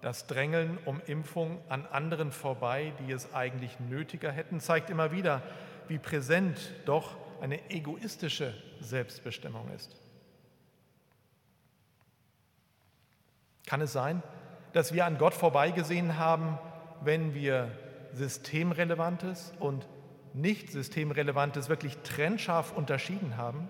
das 0.00 0.26
Drängeln 0.26 0.78
um 0.84 1.00
Impfung 1.06 1.60
an 1.68 1.86
anderen 1.86 2.32
vorbei, 2.32 2.92
die 2.98 3.12
es 3.12 3.32
eigentlich 3.32 3.78
nötiger 3.78 4.32
hätten, 4.32 4.58
zeigt 4.58 4.90
immer 4.90 5.12
wieder, 5.12 5.42
wie 5.86 5.98
präsent 5.98 6.58
doch 6.84 7.16
eine 7.40 7.70
egoistische 7.70 8.54
Selbstbestimmung 8.80 9.70
ist. 9.74 10.01
Kann 13.66 13.80
es 13.80 13.92
sein, 13.92 14.22
dass 14.72 14.92
wir 14.92 15.06
an 15.06 15.18
Gott 15.18 15.34
vorbeigesehen 15.34 16.18
haben, 16.18 16.58
wenn 17.00 17.34
wir 17.34 17.70
Systemrelevantes 18.12 19.52
und 19.58 19.86
nicht 20.34 20.70
Systemrelevantes 20.70 21.68
wirklich 21.68 21.98
trennscharf 21.98 22.72
unterschieden 22.72 23.36
haben? 23.36 23.68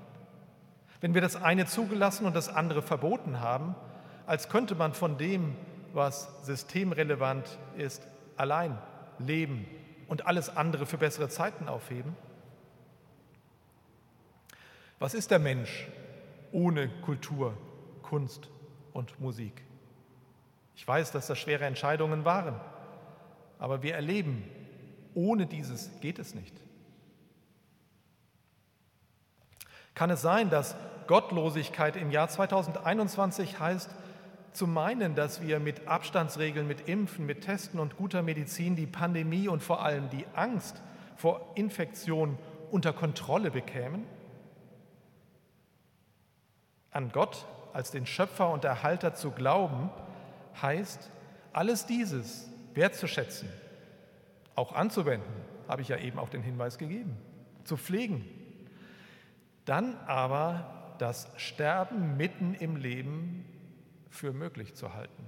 Wenn 1.00 1.14
wir 1.14 1.20
das 1.20 1.36
eine 1.36 1.66
zugelassen 1.66 2.26
und 2.26 2.36
das 2.36 2.48
andere 2.48 2.82
verboten 2.82 3.40
haben, 3.40 3.74
als 4.26 4.48
könnte 4.48 4.74
man 4.74 4.94
von 4.94 5.18
dem, 5.18 5.56
was 5.92 6.46
systemrelevant 6.46 7.58
ist, 7.76 8.06
allein 8.36 8.78
leben 9.18 9.66
und 10.08 10.26
alles 10.26 10.56
andere 10.56 10.86
für 10.86 10.98
bessere 10.98 11.28
Zeiten 11.28 11.68
aufheben? 11.68 12.16
Was 14.98 15.14
ist 15.14 15.30
der 15.32 15.40
Mensch 15.40 15.88
ohne 16.52 16.88
Kultur, 17.00 17.54
Kunst 18.02 18.48
und 18.92 19.18
Musik? 19.20 19.64
Ich 20.74 20.86
weiß, 20.86 21.12
dass 21.12 21.26
das 21.26 21.38
schwere 21.38 21.64
Entscheidungen 21.64 22.24
waren, 22.24 22.58
aber 23.58 23.82
wir 23.82 23.94
erleben, 23.94 24.44
ohne 25.14 25.46
dieses 25.46 25.90
geht 26.00 26.18
es 26.18 26.34
nicht. 26.34 26.54
Kann 29.94 30.10
es 30.10 30.22
sein, 30.22 30.50
dass 30.50 30.74
Gottlosigkeit 31.06 31.96
im 31.96 32.10
Jahr 32.10 32.28
2021 32.28 33.60
heißt, 33.60 33.90
zu 34.52 34.66
meinen, 34.66 35.14
dass 35.14 35.40
wir 35.40 35.60
mit 35.60 35.88
Abstandsregeln, 35.88 36.66
mit 36.66 36.88
Impfen, 36.88 37.26
mit 37.26 37.42
Testen 37.42 37.80
und 37.80 37.96
guter 37.96 38.22
Medizin 38.22 38.76
die 38.76 38.86
Pandemie 38.86 39.48
und 39.48 39.62
vor 39.62 39.82
allem 39.82 40.10
die 40.10 40.26
Angst 40.34 40.82
vor 41.16 41.52
Infektion 41.54 42.38
unter 42.70 42.92
Kontrolle 42.92 43.50
bekämen? 43.50 44.06
An 46.90 47.10
Gott 47.12 47.46
als 47.72 47.90
den 47.90 48.04
Schöpfer 48.04 48.50
und 48.50 48.64
Erhalter 48.64 49.14
zu 49.14 49.30
glauben, 49.30 49.90
heißt, 50.60 51.10
alles 51.52 51.86
dieses 51.86 52.48
wertzuschätzen, 52.74 53.48
auch 54.54 54.72
anzuwenden, 54.72 55.32
habe 55.68 55.82
ich 55.82 55.88
ja 55.88 55.96
eben 55.96 56.18
auch 56.18 56.28
den 56.28 56.42
Hinweis 56.42 56.78
gegeben, 56.78 57.16
zu 57.64 57.76
pflegen. 57.76 58.24
Dann 59.64 59.96
aber 60.06 60.94
das 60.98 61.28
Sterben 61.36 62.16
mitten 62.16 62.54
im 62.54 62.76
Leben 62.76 63.44
für 64.10 64.32
möglich 64.32 64.74
zu 64.74 64.94
halten. 64.94 65.24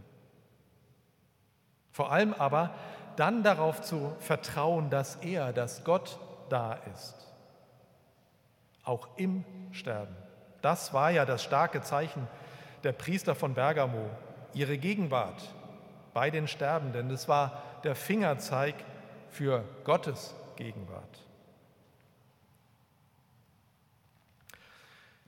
Vor 1.90 2.10
allem 2.10 2.34
aber 2.34 2.74
dann 3.16 3.42
darauf 3.42 3.80
zu 3.80 4.14
vertrauen, 4.18 4.90
dass 4.90 5.16
er, 5.16 5.52
dass 5.52 5.84
Gott 5.84 6.18
da 6.48 6.74
ist, 6.92 7.32
auch 8.82 9.08
im 9.16 9.44
Sterben. 9.72 10.14
Das 10.60 10.92
war 10.92 11.10
ja 11.10 11.24
das 11.24 11.42
starke 11.42 11.82
Zeichen 11.82 12.26
der 12.82 12.92
Priester 12.92 13.34
von 13.34 13.54
Bergamo, 13.54 14.10
ihre 14.54 14.78
Gegenwart 14.78 15.54
bei 16.12 16.30
den 16.30 16.48
Sterbenden. 16.48 17.08
Das 17.08 17.28
war 17.28 17.62
der 17.82 17.94
Fingerzeig 17.94 18.74
für 19.30 19.64
Gottes 19.84 20.34
Gegenwart. 20.56 21.18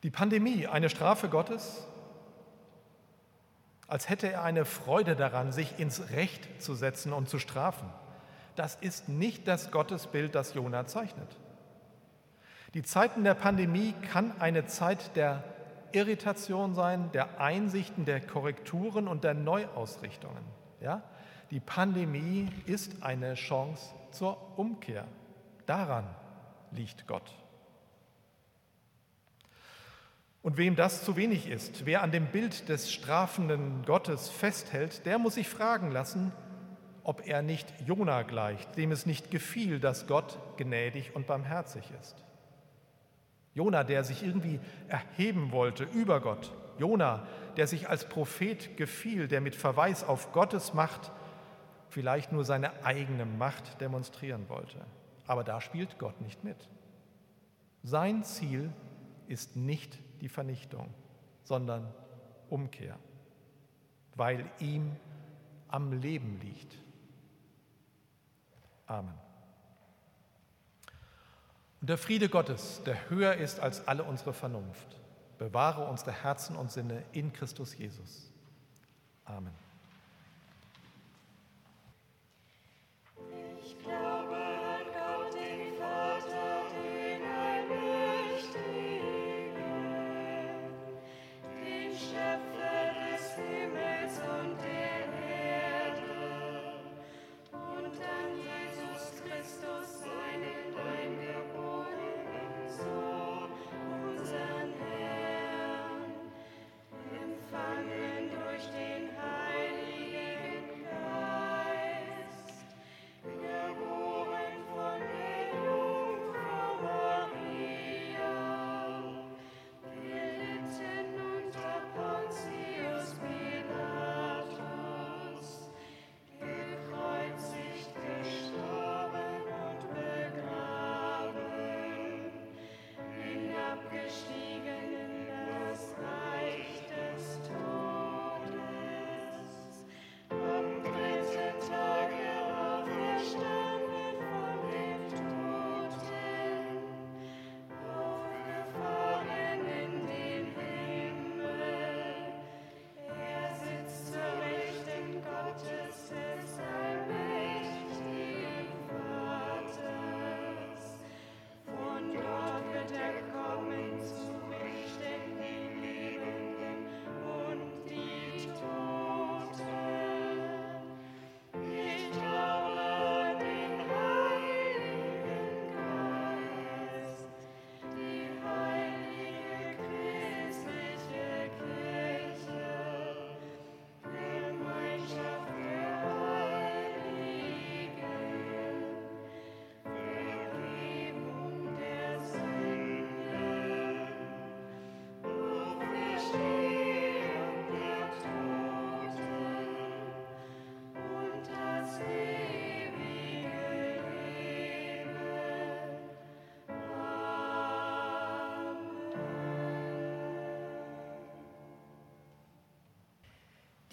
Die 0.02 0.10
Pandemie, 0.10 0.66
eine 0.66 0.88
Strafe 0.88 1.28
Gottes, 1.28 1.86
als 3.88 4.08
hätte 4.08 4.30
er 4.30 4.42
eine 4.42 4.64
Freude 4.64 5.16
daran, 5.16 5.52
sich 5.52 5.78
ins 5.78 6.10
Recht 6.10 6.62
zu 6.62 6.74
setzen 6.74 7.12
und 7.12 7.28
zu 7.28 7.38
strafen. 7.38 7.88
Das 8.54 8.76
ist 8.76 9.08
nicht 9.08 9.46
das 9.48 9.70
Gottesbild, 9.70 10.34
das 10.34 10.54
Jona 10.54 10.86
zeichnet. 10.86 11.28
Die 12.74 12.82
Zeiten 12.82 13.24
der 13.24 13.34
Pandemie 13.34 13.94
kann 14.12 14.32
eine 14.40 14.66
Zeit 14.66 15.16
der 15.16 15.44
Irritation 15.96 16.74
sein, 16.74 17.10
der 17.12 17.40
Einsichten, 17.40 18.04
der 18.04 18.20
Korrekturen 18.20 19.08
und 19.08 19.24
der 19.24 19.34
Neuausrichtungen. 19.34 20.44
Ja? 20.80 21.02
Die 21.50 21.60
Pandemie 21.60 22.48
ist 22.66 23.02
eine 23.02 23.34
Chance 23.34 23.94
zur 24.10 24.58
Umkehr. 24.58 25.06
Daran 25.64 26.04
liegt 26.70 27.06
Gott. 27.06 27.34
Und 30.42 30.58
wem 30.58 30.76
das 30.76 31.02
zu 31.02 31.16
wenig 31.16 31.48
ist, 31.48 31.86
wer 31.86 32.02
an 32.02 32.12
dem 32.12 32.26
Bild 32.26 32.68
des 32.68 32.92
strafenden 32.92 33.84
Gottes 33.84 34.28
festhält, 34.28 35.04
der 35.04 35.18
muss 35.18 35.34
sich 35.34 35.48
fragen 35.48 35.90
lassen, 35.90 36.30
ob 37.02 37.26
er 37.26 37.42
nicht 37.42 37.66
Jona 37.84 38.22
gleicht, 38.22 38.76
dem 38.76 38.92
es 38.92 39.06
nicht 39.06 39.30
gefiel, 39.30 39.80
dass 39.80 40.06
Gott 40.06 40.38
gnädig 40.56 41.16
und 41.16 41.26
barmherzig 41.26 41.84
ist. 42.00 42.22
Jona, 43.56 43.84
der 43.84 44.04
sich 44.04 44.22
irgendwie 44.22 44.60
erheben 44.86 45.50
wollte 45.50 45.84
über 45.84 46.20
Gott. 46.20 46.52
Jona, 46.78 47.26
der 47.56 47.66
sich 47.66 47.88
als 47.88 48.06
Prophet 48.06 48.76
gefiel, 48.76 49.28
der 49.28 49.40
mit 49.40 49.56
Verweis 49.56 50.04
auf 50.04 50.32
Gottes 50.32 50.74
Macht 50.74 51.10
vielleicht 51.88 52.32
nur 52.32 52.44
seine 52.44 52.84
eigene 52.84 53.24
Macht 53.24 53.80
demonstrieren 53.80 54.50
wollte. 54.50 54.84
Aber 55.26 55.42
da 55.42 55.62
spielt 55.62 55.98
Gott 55.98 56.20
nicht 56.20 56.44
mit. 56.44 56.68
Sein 57.82 58.24
Ziel 58.24 58.70
ist 59.26 59.56
nicht 59.56 59.98
die 60.20 60.28
Vernichtung, 60.28 60.92
sondern 61.42 61.94
Umkehr, 62.50 62.98
weil 64.16 64.44
ihm 64.58 64.96
am 65.68 65.94
Leben 65.94 66.38
liegt. 66.42 66.76
Amen. 68.86 69.25
Und 71.86 71.90
der 71.90 71.98
Friede 71.98 72.28
Gottes, 72.28 72.82
der 72.84 73.10
höher 73.10 73.34
ist 73.34 73.60
als 73.60 73.86
alle 73.86 74.02
unsere 74.02 74.32
Vernunft, 74.32 74.96
bewahre 75.38 75.86
unsere 75.86 76.10
Herzen 76.10 76.56
und 76.56 76.72
Sinne 76.72 77.04
in 77.12 77.32
Christus 77.32 77.78
Jesus. 77.78 78.28
Amen. 79.24 79.54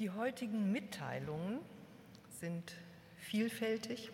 Die 0.04 0.12
heutigen 0.12 0.70
Mitteilungen 0.70 1.60
sind 2.28 2.74
vielfältig, 3.16 4.12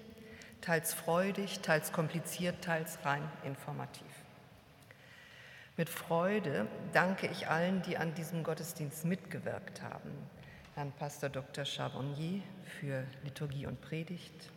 teils 0.62 0.94
freudig, 0.94 1.62
teils 1.62 1.92
kompliziert, 1.92 2.64
teils 2.64 3.04
rein 3.04 3.28
informativ. 3.44 4.06
Mit 5.78 5.90
Freude 5.90 6.68
danke 6.94 7.26
ich 7.26 7.48
allen, 7.48 7.82
die 7.82 7.98
an 7.98 8.14
diesem 8.14 8.44
Gottesdienst 8.44 9.04
mitgewirkt 9.04 9.82
haben. 9.82 10.12
Herrn 10.76 10.92
Pastor 10.92 11.30
Dr. 11.30 11.66
Charbonnier 11.66 12.44
für 12.80 13.04
Liturgie 13.24 13.66
und 13.66 13.82
Predigt, 13.82 14.52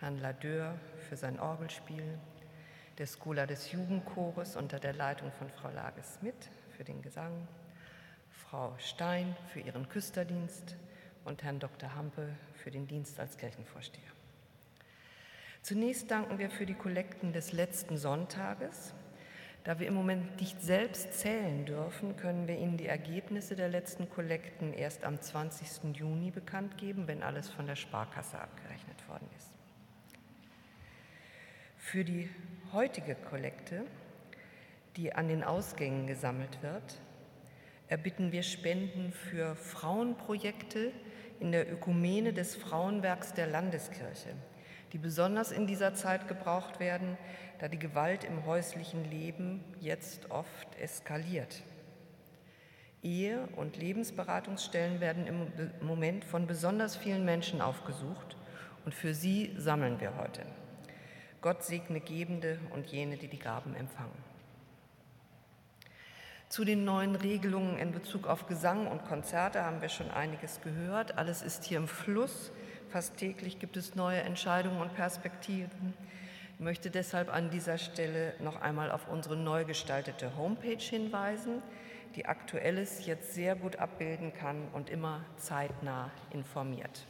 Herrn 0.00 0.20
Ladeur 0.20 0.78
für 1.06 1.18
sein 1.18 1.38
Orgelspiel, 1.38 2.18
der 2.96 3.06
Schola 3.06 3.44
des 3.44 3.72
Jugendchores 3.72 4.56
unter 4.56 4.80
der 4.80 4.94
Leitung 4.94 5.32
von 5.32 5.50
Frau 5.50 5.68
Lage-Smith 5.68 6.48
für 6.74 6.84
den 6.84 7.02
Gesang, 7.02 7.46
Frau 8.52 8.74
Stein 8.76 9.34
für 9.50 9.60
ihren 9.60 9.88
Küsterdienst 9.88 10.76
und 11.24 11.42
Herrn 11.42 11.58
Dr. 11.58 11.94
Hampe 11.94 12.28
für 12.52 12.70
den 12.70 12.86
Dienst 12.86 13.18
als 13.18 13.38
Kirchenvorsteher. 13.38 14.10
Zunächst 15.62 16.10
danken 16.10 16.38
wir 16.38 16.50
für 16.50 16.66
die 16.66 16.74
Kollekten 16.74 17.32
des 17.32 17.52
letzten 17.52 17.96
Sonntages. 17.96 18.92
Da 19.64 19.78
wir 19.78 19.86
im 19.86 19.94
Moment 19.94 20.38
nicht 20.38 20.60
selbst 20.60 21.14
zählen 21.14 21.64
dürfen, 21.64 22.14
können 22.18 22.46
wir 22.46 22.58
Ihnen 22.58 22.76
die 22.76 22.88
Ergebnisse 22.88 23.56
der 23.56 23.70
letzten 23.70 24.10
Kollekten 24.10 24.74
erst 24.74 25.04
am 25.04 25.18
20. 25.18 25.96
Juni 25.96 26.30
bekannt 26.30 26.76
geben, 26.76 27.08
wenn 27.08 27.22
alles 27.22 27.48
von 27.48 27.66
der 27.66 27.76
Sparkasse 27.76 28.38
abgerechnet 28.38 29.08
worden 29.08 29.30
ist. 29.38 29.50
Für 31.78 32.04
die 32.04 32.28
heutige 32.70 33.14
Kollekte, 33.14 33.86
die 34.96 35.14
an 35.14 35.28
den 35.28 35.42
Ausgängen 35.42 36.06
gesammelt 36.06 36.62
wird, 36.62 37.00
erbitten 37.92 38.32
wir 38.32 38.42
Spenden 38.42 39.12
für 39.12 39.54
Frauenprojekte 39.54 40.92
in 41.40 41.52
der 41.52 41.70
Ökumene 41.70 42.32
des 42.32 42.56
Frauenwerks 42.56 43.34
der 43.34 43.46
Landeskirche, 43.46 44.30
die 44.94 44.98
besonders 44.98 45.52
in 45.52 45.66
dieser 45.66 45.92
Zeit 45.92 46.26
gebraucht 46.26 46.80
werden, 46.80 47.18
da 47.58 47.68
die 47.68 47.78
Gewalt 47.78 48.24
im 48.24 48.46
häuslichen 48.46 49.04
Leben 49.10 49.62
jetzt 49.78 50.30
oft 50.30 50.74
eskaliert. 50.80 51.62
Ehe- 53.02 53.46
und 53.56 53.76
Lebensberatungsstellen 53.76 55.00
werden 55.00 55.26
im 55.26 55.86
Moment 55.86 56.24
von 56.24 56.46
besonders 56.46 56.96
vielen 56.96 57.26
Menschen 57.26 57.60
aufgesucht 57.60 58.38
und 58.86 58.94
für 58.94 59.12
sie 59.12 59.52
sammeln 59.58 60.00
wir 60.00 60.16
heute. 60.16 60.46
Gott 61.42 61.62
segne 61.62 62.00
Gebende 62.00 62.58
und 62.70 62.86
jene, 62.86 63.18
die 63.18 63.28
die 63.28 63.38
Gaben 63.38 63.74
empfangen. 63.74 64.31
Zu 66.52 66.66
den 66.66 66.84
neuen 66.84 67.14
Regelungen 67.14 67.78
in 67.78 67.92
Bezug 67.92 68.26
auf 68.26 68.46
Gesang 68.46 68.86
und 68.86 69.06
Konzerte 69.06 69.64
haben 69.64 69.80
wir 69.80 69.88
schon 69.88 70.10
einiges 70.10 70.60
gehört. 70.60 71.16
Alles 71.16 71.40
ist 71.40 71.64
hier 71.64 71.78
im 71.78 71.88
Fluss. 71.88 72.52
Fast 72.90 73.16
täglich 73.16 73.58
gibt 73.58 73.78
es 73.78 73.94
neue 73.94 74.20
Entscheidungen 74.20 74.82
und 74.82 74.94
Perspektiven. 74.94 75.94
Ich 76.52 76.60
möchte 76.60 76.90
deshalb 76.90 77.32
an 77.32 77.48
dieser 77.48 77.78
Stelle 77.78 78.34
noch 78.38 78.60
einmal 78.60 78.90
auf 78.90 79.08
unsere 79.08 79.34
neu 79.34 79.64
gestaltete 79.64 80.36
Homepage 80.36 80.76
hinweisen, 80.76 81.62
die 82.16 82.26
Aktuelles 82.26 83.06
jetzt 83.06 83.32
sehr 83.32 83.56
gut 83.56 83.76
abbilden 83.76 84.34
kann 84.34 84.68
und 84.74 84.90
immer 84.90 85.24
zeitnah 85.38 86.10
informiert. 86.32 87.06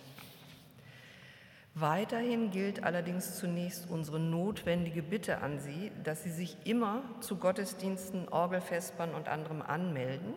Weiterhin 1.74 2.50
gilt 2.50 2.84
allerdings 2.84 3.38
zunächst 3.38 3.88
unsere 3.88 4.20
notwendige 4.20 5.02
Bitte 5.02 5.38
an 5.38 5.58
Sie, 5.58 5.90
dass 6.04 6.22
Sie 6.22 6.30
sich 6.30 6.58
immer 6.66 7.02
zu 7.20 7.36
Gottesdiensten, 7.36 8.28
Orgelfespern 8.28 9.14
und 9.14 9.28
anderem 9.28 9.62
anmelden. 9.62 10.34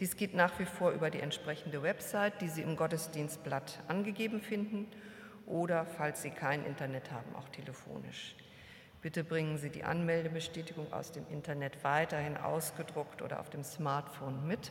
Dies 0.00 0.16
geht 0.16 0.34
nach 0.34 0.58
wie 0.58 0.66
vor 0.66 0.90
über 0.90 1.08
die 1.08 1.20
entsprechende 1.20 1.82
Website, 1.82 2.42
die 2.42 2.48
Sie 2.48 2.60
im 2.60 2.76
Gottesdienstblatt 2.76 3.80
angegeben 3.88 4.42
finden 4.42 4.86
oder, 5.46 5.86
falls 5.86 6.20
Sie 6.20 6.30
kein 6.30 6.66
Internet 6.66 7.10
haben, 7.10 7.34
auch 7.36 7.48
telefonisch. 7.48 8.36
Bitte 9.00 9.24
bringen 9.24 9.56
Sie 9.56 9.70
die 9.70 9.84
Anmeldebestätigung 9.84 10.92
aus 10.92 11.10
dem 11.10 11.26
Internet 11.30 11.84
weiterhin 11.84 12.36
ausgedruckt 12.36 13.22
oder 13.22 13.40
auf 13.40 13.48
dem 13.48 13.64
Smartphone 13.64 14.46
mit. 14.46 14.70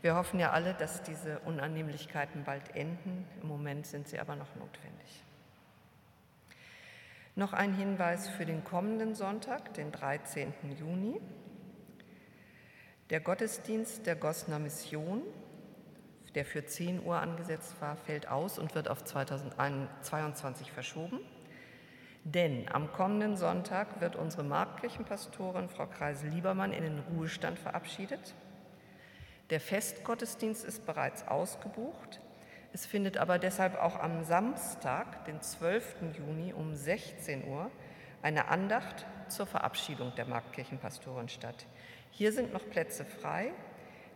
Wir 0.00 0.14
hoffen 0.14 0.40
ja 0.40 0.52
alle, 0.52 0.72
dass 0.72 1.02
diese 1.02 1.40
Unannehmlichkeiten 1.40 2.44
bald 2.44 2.74
enden. 2.74 3.26
Im 3.42 3.48
Moment 3.48 3.86
sind 3.86 4.08
sie 4.08 4.18
aber 4.18 4.36
noch 4.36 4.54
notwendig. 4.54 5.25
Noch 7.38 7.52
ein 7.52 7.74
Hinweis 7.74 8.30
für 8.30 8.46
den 8.46 8.64
kommenden 8.64 9.14
Sonntag, 9.14 9.74
den 9.74 9.92
13. 9.92 10.54
Juni. 10.80 11.20
Der 13.10 13.20
Gottesdienst 13.20 14.06
der 14.06 14.16
Gosner 14.16 14.58
Mission, 14.58 15.20
der 16.34 16.46
für 16.46 16.64
10 16.64 17.04
Uhr 17.04 17.20
angesetzt 17.20 17.74
war, 17.78 17.96
fällt 17.96 18.26
aus 18.26 18.58
und 18.58 18.74
wird 18.74 18.88
auf 18.88 19.04
2022 19.04 20.72
verschoben. 20.72 21.20
Denn 22.24 22.70
am 22.72 22.90
kommenden 22.90 23.36
Sonntag 23.36 24.00
wird 24.00 24.16
unsere 24.16 24.42
Marktkirchenpastorin 24.42 25.68
Frau 25.68 25.88
Kreise-Liebermann 25.88 26.72
in 26.72 26.84
den 26.84 27.00
Ruhestand 27.00 27.58
verabschiedet. 27.58 28.34
Der 29.50 29.60
Festgottesdienst 29.60 30.64
ist 30.64 30.86
bereits 30.86 31.28
ausgebucht. 31.28 32.18
Es 32.76 32.84
findet 32.84 33.16
aber 33.16 33.38
deshalb 33.38 33.80
auch 33.80 33.98
am 33.98 34.22
Samstag, 34.22 35.24
den 35.24 35.40
12. 35.40 36.12
Juni 36.18 36.52
um 36.52 36.74
16 36.74 37.48
Uhr, 37.48 37.70
eine 38.20 38.48
Andacht 38.48 39.06
zur 39.28 39.46
Verabschiedung 39.46 40.12
der 40.14 40.26
Marktkirchenpastorin 40.26 41.30
statt. 41.30 41.64
Hier 42.10 42.32
sind 42.32 42.52
noch 42.52 42.68
Plätze 42.68 43.06
frei. 43.06 43.54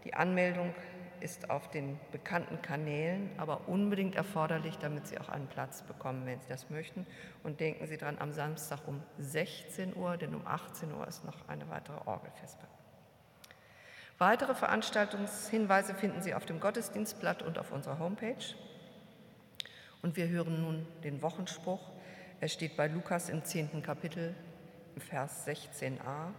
Die 0.04 0.12
Anmeldung 0.12 0.74
ist 1.20 1.48
auf 1.48 1.70
den 1.70 1.98
bekannten 2.12 2.60
Kanälen, 2.60 3.30
aber 3.38 3.66
unbedingt 3.66 4.14
erforderlich, 4.14 4.76
damit 4.76 5.06
Sie 5.06 5.18
auch 5.18 5.30
einen 5.30 5.46
Platz 5.46 5.80
bekommen, 5.80 6.26
wenn 6.26 6.38
Sie 6.42 6.48
das 6.50 6.68
möchten. 6.68 7.06
Und 7.42 7.60
denken 7.60 7.86
Sie 7.86 7.96
dran, 7.96 8.18
am 8.18 8.30
Samstag 8.30 8.86
um 8.86 9.02
16 9.16 9.96
Uhr, 9.96 10.18
denn 10.18 10.34
um 10.34 10.46
18 10.46 10.92
Uhr 10.92 11.08
ist 11.08 11.24
noch 11.24 11.48
eine 11.48 11.66
weitere 11.70 11.96
Orgelfespe. 12.04 12.66
Weitere 14.20 14.54
Veranstaltungshinweise 14.54 15.94
finden 15.94 16.20
Sie 16.20 16.34
auf 16.34 16.44
dem 16.44 16.60
Gottesdienstblatt 16.60 17.42
und 17.42 17.58
auf 17.58 17.72
unserer 17.72 17.98
Homepage. 17.98 18.54
Und 20.02 20.14
wir 20.16 20.28
hören 20.28 20.60
nun 20.60 20.86
den 21.02 21.22
Wochenspruch. 21.22 21.90
Er 22.38 22.48
steht 22.48 22.76
bei 22.76 22.86
Lukas 22.86 23.30
im 23.30 23.42
zehnten 23.44 23.82
Kapitel, 23.82 24.34
im 24.94 25.00
Vers 25.00 25.48
16a. 25.48 26.34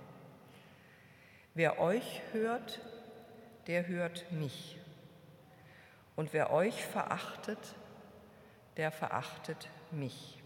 Wer 1.55 1.79
euch 1.79 2.21
hört, 2.33 2.79
der 3.65 3.87
hört 3.87 4.31
mich. 4.31 4.77
Und 6.15 6.33
wer 6.33 6.51
euch 6.51 6.85
verachtet, 6.85 7.75
der 8.77 8.91
verachtet 8.91 9.69
mich. 9.89 10.39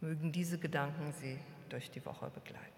Mögen 0.00 0.32
diese 0.32 0.58
Gedanken 0.58 1.12
Sie 1.12 1.38
durch 1.68 1.90
die 1.90 2.06
Woche 2.06 2.30
begleiten. 2.30 2.69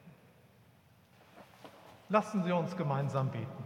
Lassen 2.13 2.43
Sie 2.43 2.53
uns 2.53 2.77
gemeinsam 2.77 3.31
beten. 3.31 3.65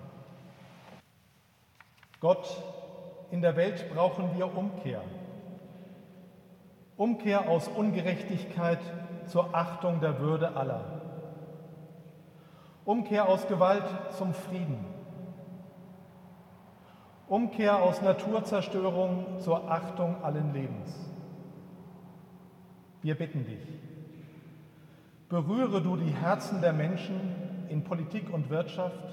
Gott, 2.21 2.47
in 3.33 3.43
der 3.43 3.57
Welt 3.57 3.93
brauchen 3.93 4.37
wir 4.37 4.57
Umkehr. 4.57 5.03
Umkehr 6.97 7.49
aus 7.49 7.67
Ungerechtigkeit 7.67 8.79
zur 9.27 9.53
Achtung 9.53 9.99
der 9.99 10.21
Würde 10.21 10.55
aller. 10.55 11.03
Umkehr 12.85 13.29
aus 13.29 13.49
Gewalt 13.49 14.15
zum 14.17 14.33
Frieden. 14.33 14.79
Umkehr 17.27 17.83
aus 17.83 18.01
Naturzerstörung 18.01 19.41
zur 19.41 19.69
Achtung 19.69 20.23
allen 20.23 20.53
Lebens. 20.53 21.13
Wir 23.03 23.17
bitten 23.17 23.45
dich, 23.45 23.67
berühre 25.29 25.83
du 25.83 25.97
die 25.97 26.13
Herzen 26.13 26.61
der 26.61 26.73
Menschen, 26.73 27.67
in 27.69 27.83
Politik 27.83 28.33
und 28.33 28.49
Wirtschaft, 28.49 29.13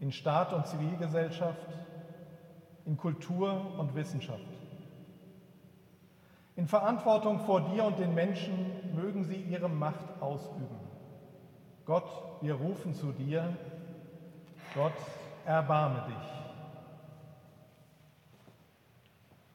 in 0.00 0.12
Staat 0.12 0.52
und 0.52 0.66
Zivilgesellschaft, 0.66 1.66
in 2.84 2.96
Kultur 2.96 3.78
und 3.78 3.94
Wissenschaft. 3.94 4.40
In 6.54 6.68
Verantwortung 6.68 7.40
vor 7.40 7.62
dir 7.72 7.84
und 7.84 7.98
den 7.98 8.14
Menschen 8.14 8.94
mögen 8.94 9.24
sie 9.24 9.36
ihre 9.36 9.68
Macht 9.68 10.20
ausüben. 10.20 10.80
Gott, 11.84 12.08
wir 12.40 12.54
rufen 12.54 12.94
zu 12.94 13.12
dir. 13.12 13.56
Gott, 14.74 14.92
erbarme 15.44 16.02
dich. 16.08 16.36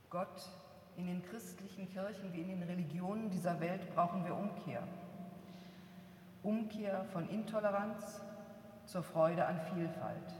Gott, 0.09 0.49
in 0.97 1.07
den 1.07 1.23
christlichen 1.23 1.87
Kirchen 1.89 2.33
wie 2.33 2.41
in 2.41 2.47
den 2.49 2.63
Religionen 2.63 3.29
dieser 3.29 3.59
Welt 3.59 3.93
brauchen 3.95 4.25
wir 4.25 4.35
Umkehr. 4.35 4.83
Umkehr 6.43 7.03
von 7.05 7.29
Intoleranz 7.29 8.19
zur 8.85 9.03
Freude 9.03 9.45
an 9.45 9.59
Vielfalt, 9.73 10.33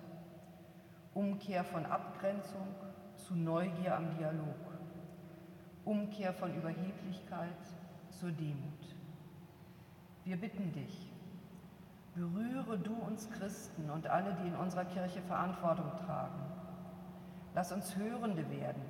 Umkehr 1.13 1.63
von 1.63 1.85
Abgrenzung 1.85 2.67
zu 3.15 3.35
Neugier 3.35 3.95
am 3.95 4.09
Dialog, 4.17 4.79
Umkehr 5.85 6.33
von 6.33 6.55
Überheblichkeit 6.55 7.49
zur 8.09 8.31
Demut. 8.31 8.95
Wir 10.23 10.37
bitten 10.37 10.71
dich, 10.71 11.11
berühre 12.15 12.79
du 12.79 12.95
uns 12.95 13.29
Christen 13.29 13.89
und 13.91 14.07
alle, 14.07 14.33
die 14.41 14.47
in 14.47 14.55
unserer 14.55 14.85
Kirche 14.85 15.21
Verantwortung 15.21 15.91
tragen. 16.05 16.41
Lass 17.53 17.71
uns 17.71 17.95
Hörende 17.95 18.49
werden, 18.49 18.83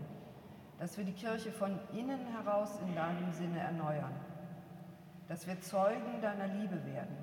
dass 0.79 0.97
wir 0.97 1.03
die 1.03 1.13
Kirche 1.13 1.51
von 1.51 1.77
innen 1.93 2.25
heraus 2.27 2.79
in 2.79 2.95
deinem 2.95 3.31
Sinne 3.33 3.59
erneuern, 3.59 4.13
dass 5.31 5.47
wir 5.47 5.61
Zeugen 5.61 6.19
deiner 6.21 6.47
Liebe 6.47 6.85
werden, 6.85 7.15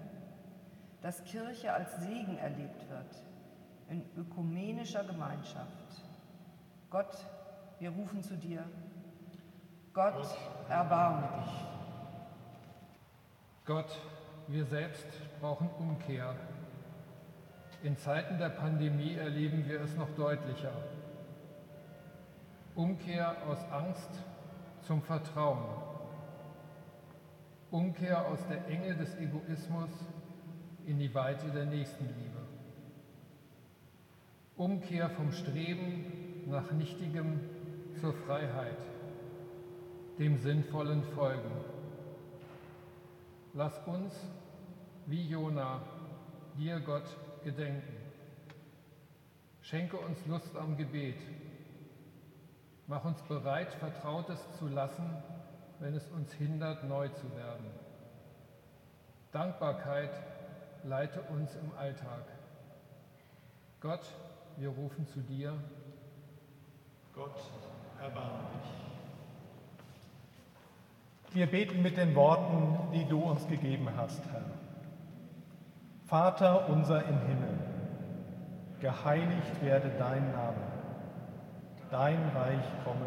dass 1.02 1.22
Kirche 1.24 1.70
als 1.70 1.94
Segen 2.00 2.38
erlebt 2.38 2.88
wird 2.88 3.22
in 3.90 4.02
ökumenischer 4.16 5.04
Gemeinschaft. 5.04 5.68
Gott, 6.88 7.18
wir 7.78 7.90
rufen 7.90 8.22
zu 8.22 8.34
dir. 8.38 8.64
Gott, 9.92 10.26
erbarme 10.70 11.28
dich. 11.42 11.52
Gott, 13.66 14.00
wir 14.46 14.64
selbst 14.64 15.06
brauchen 15.38 15.68
Umkehr. 15.78 16.34
In 17.82 17.98
Zeiten 17.98 18.38
der 18.38 18.48
Pandemie 18.48 19.16
erleben 19.16 19.68
wir 19.68 19.82
es 19.82 19.94
noch 19.96 20.08
deutlicher. 20.14 20.72
Umkehr 22.74 23.36
aus 23.46 23.62
Angst 23.70 24.24
zum 24.80 25.02
Vertrauen. 25.02 25.97
Umkehr 27.70 28.26
aus 28.26 28.38
der 28.48 28.66
Enge 28.66 28.96
des 28.96 29.14
Egoismus 29.16 29.90
in 30.86 30.98
die 30.98 31.14
Weite 31.14 31.50
der 31.50 31.66
Nächstenliebe. 31.66 32.38
Umkehr 34.56 35.10
vom 35.10 35.30
Streben 35.32 36.46
nach 36.46 36.72
Nichtigem 36.72 37.40
zur 38.00 38.14
Freiheit, 38.14 38.78
dem 40.18 40.38
Sinnvollen 40.38 41.02
folgen. 41.14 41.50
Lass 43.52 43.78
uns, 43.86 44.14
wie 45.04 45.28
Jona, 45.28 45.82
dir 46.56 46.80
Gott 46.80 47.16
gedenken. 47.44 47.96
Schenke 49.60 49.98
uns 49.98 50.24
Lust 50.26 50.56
am 50.56 50.78
Gebet. 50.78 51.20
Mach 52.86 53.04
uns 53.04 53.20
bereit, 53.24 53.74
Vertrautes 53.74 54.40
zu 54.58 54.68
lassen, 54.68 55.22
wenn 55.80 55.94
es 55.94 56.08
uns 56.10 56.32
hindert, 56.32 56.84
neu 56.84 57.08
zu 57.08 57.34
werden. 57.36 57.66
Dankbarkeit 59.32 60.10
leite 60.84 61.20
uns 61.22 61.54
im 61.54 61.70
Alltag. 61.78 62.24
Gott, 63.80 64.04
wir 64.56 64.70
rufen 64.70 65.06
zu 65.06 65.20
dir. 65.20 65.54
Gott, 67.14 67.38
erbarme 68.00 68.38
dich. 68.54 68.88
Wir 71.34 71.46
beten 71.46 71.82
mit 71.82 71.96
den 71.96 72.14
Worten, 72.14 72.92
die 72.92 73.04
du 73.04 73.20
uns 73.20 73.46
gegeben 73.46 73.88
hast, 73.96 74.22
Herr. 74.32 74.42
Vater 76.06 76.70
unser 76.70 77.04
im 77.04 77.18
Himmel, 77.20 77.58
geheiligt 78.80 79.62
werde 79.62 79.90
dein 79.98 80.32
Name, 80.32 80.56
dein 81.90 82.30
Reich 82.30 82.64
komme, 82.82 83.06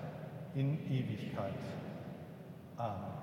in 0.55 0.77
Ewigkeit. 0.89 1.53
Amen. 2.77 3.21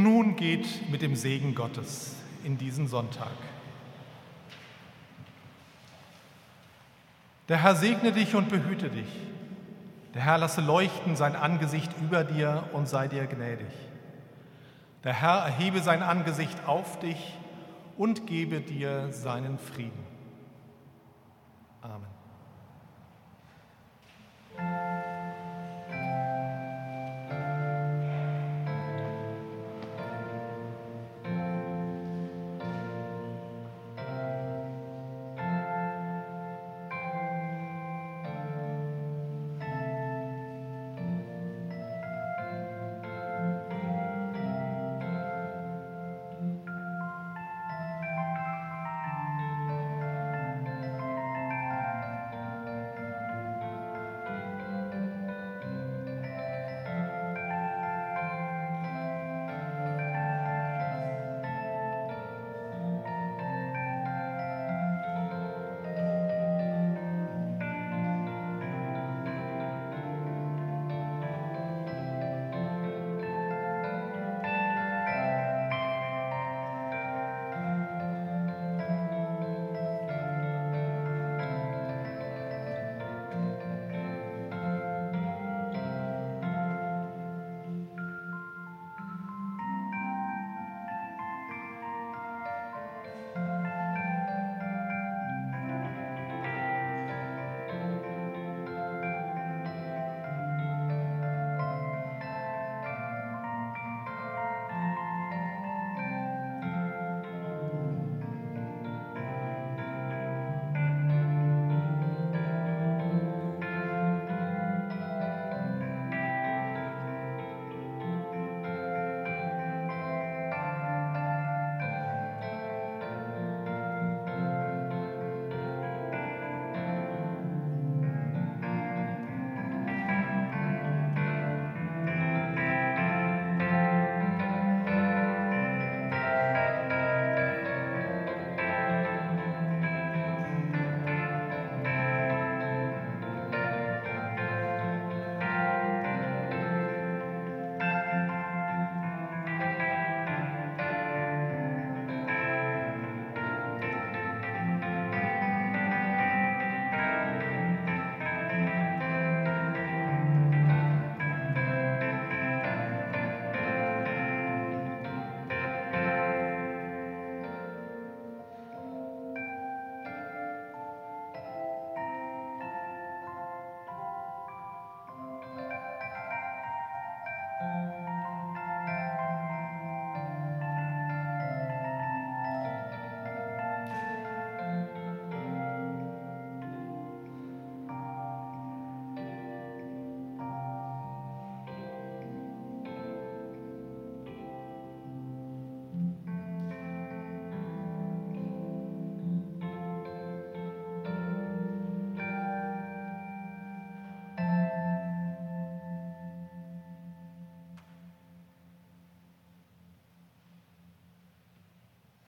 Und 0.00 0.04
nun 0.04 0.34
geht 0.34 0.90
mit 0.90 1.02
dem 1.02 1.14
Segen 1.14 1.54
Gottes 1.54 2.16
in 2.42 2.56
diesen 2.56 2.88
Sonntag. 2.88 3.34
Der 7.50 7.62
Herr 7.62 7.76
segne 7.76 8.10
dich 8.10 8.34
und 8.34 8.48
behüte 8.48 8.88
dich. 8.88 9.10
Der 10.14 10.22
Herr 10.22 10.38
lasse 10.38 10.62
leuchten 10.62 11.16
sein 11.16 11.36
Angesicht 11.36 11.90
über 12.00 12.24
dir 12.24 12.64
und 12.72 12.88
sei 12.88 13.08
dir 13.08 13.26
gnädig. 13.26 13.68
Der 15.04 15.12
Herr 15.12 15.44
erhebe 15.44 15.80
sein 15.80 16.02
Angesicht 16.02 16.66
auf 16.66 16.98
dich 17.00 17.36
und 17.98 18.26
gebe 18.26 18.62
dir 18.62 19.12
seinen 19.12 19.58
Frieden. 19.58 20.09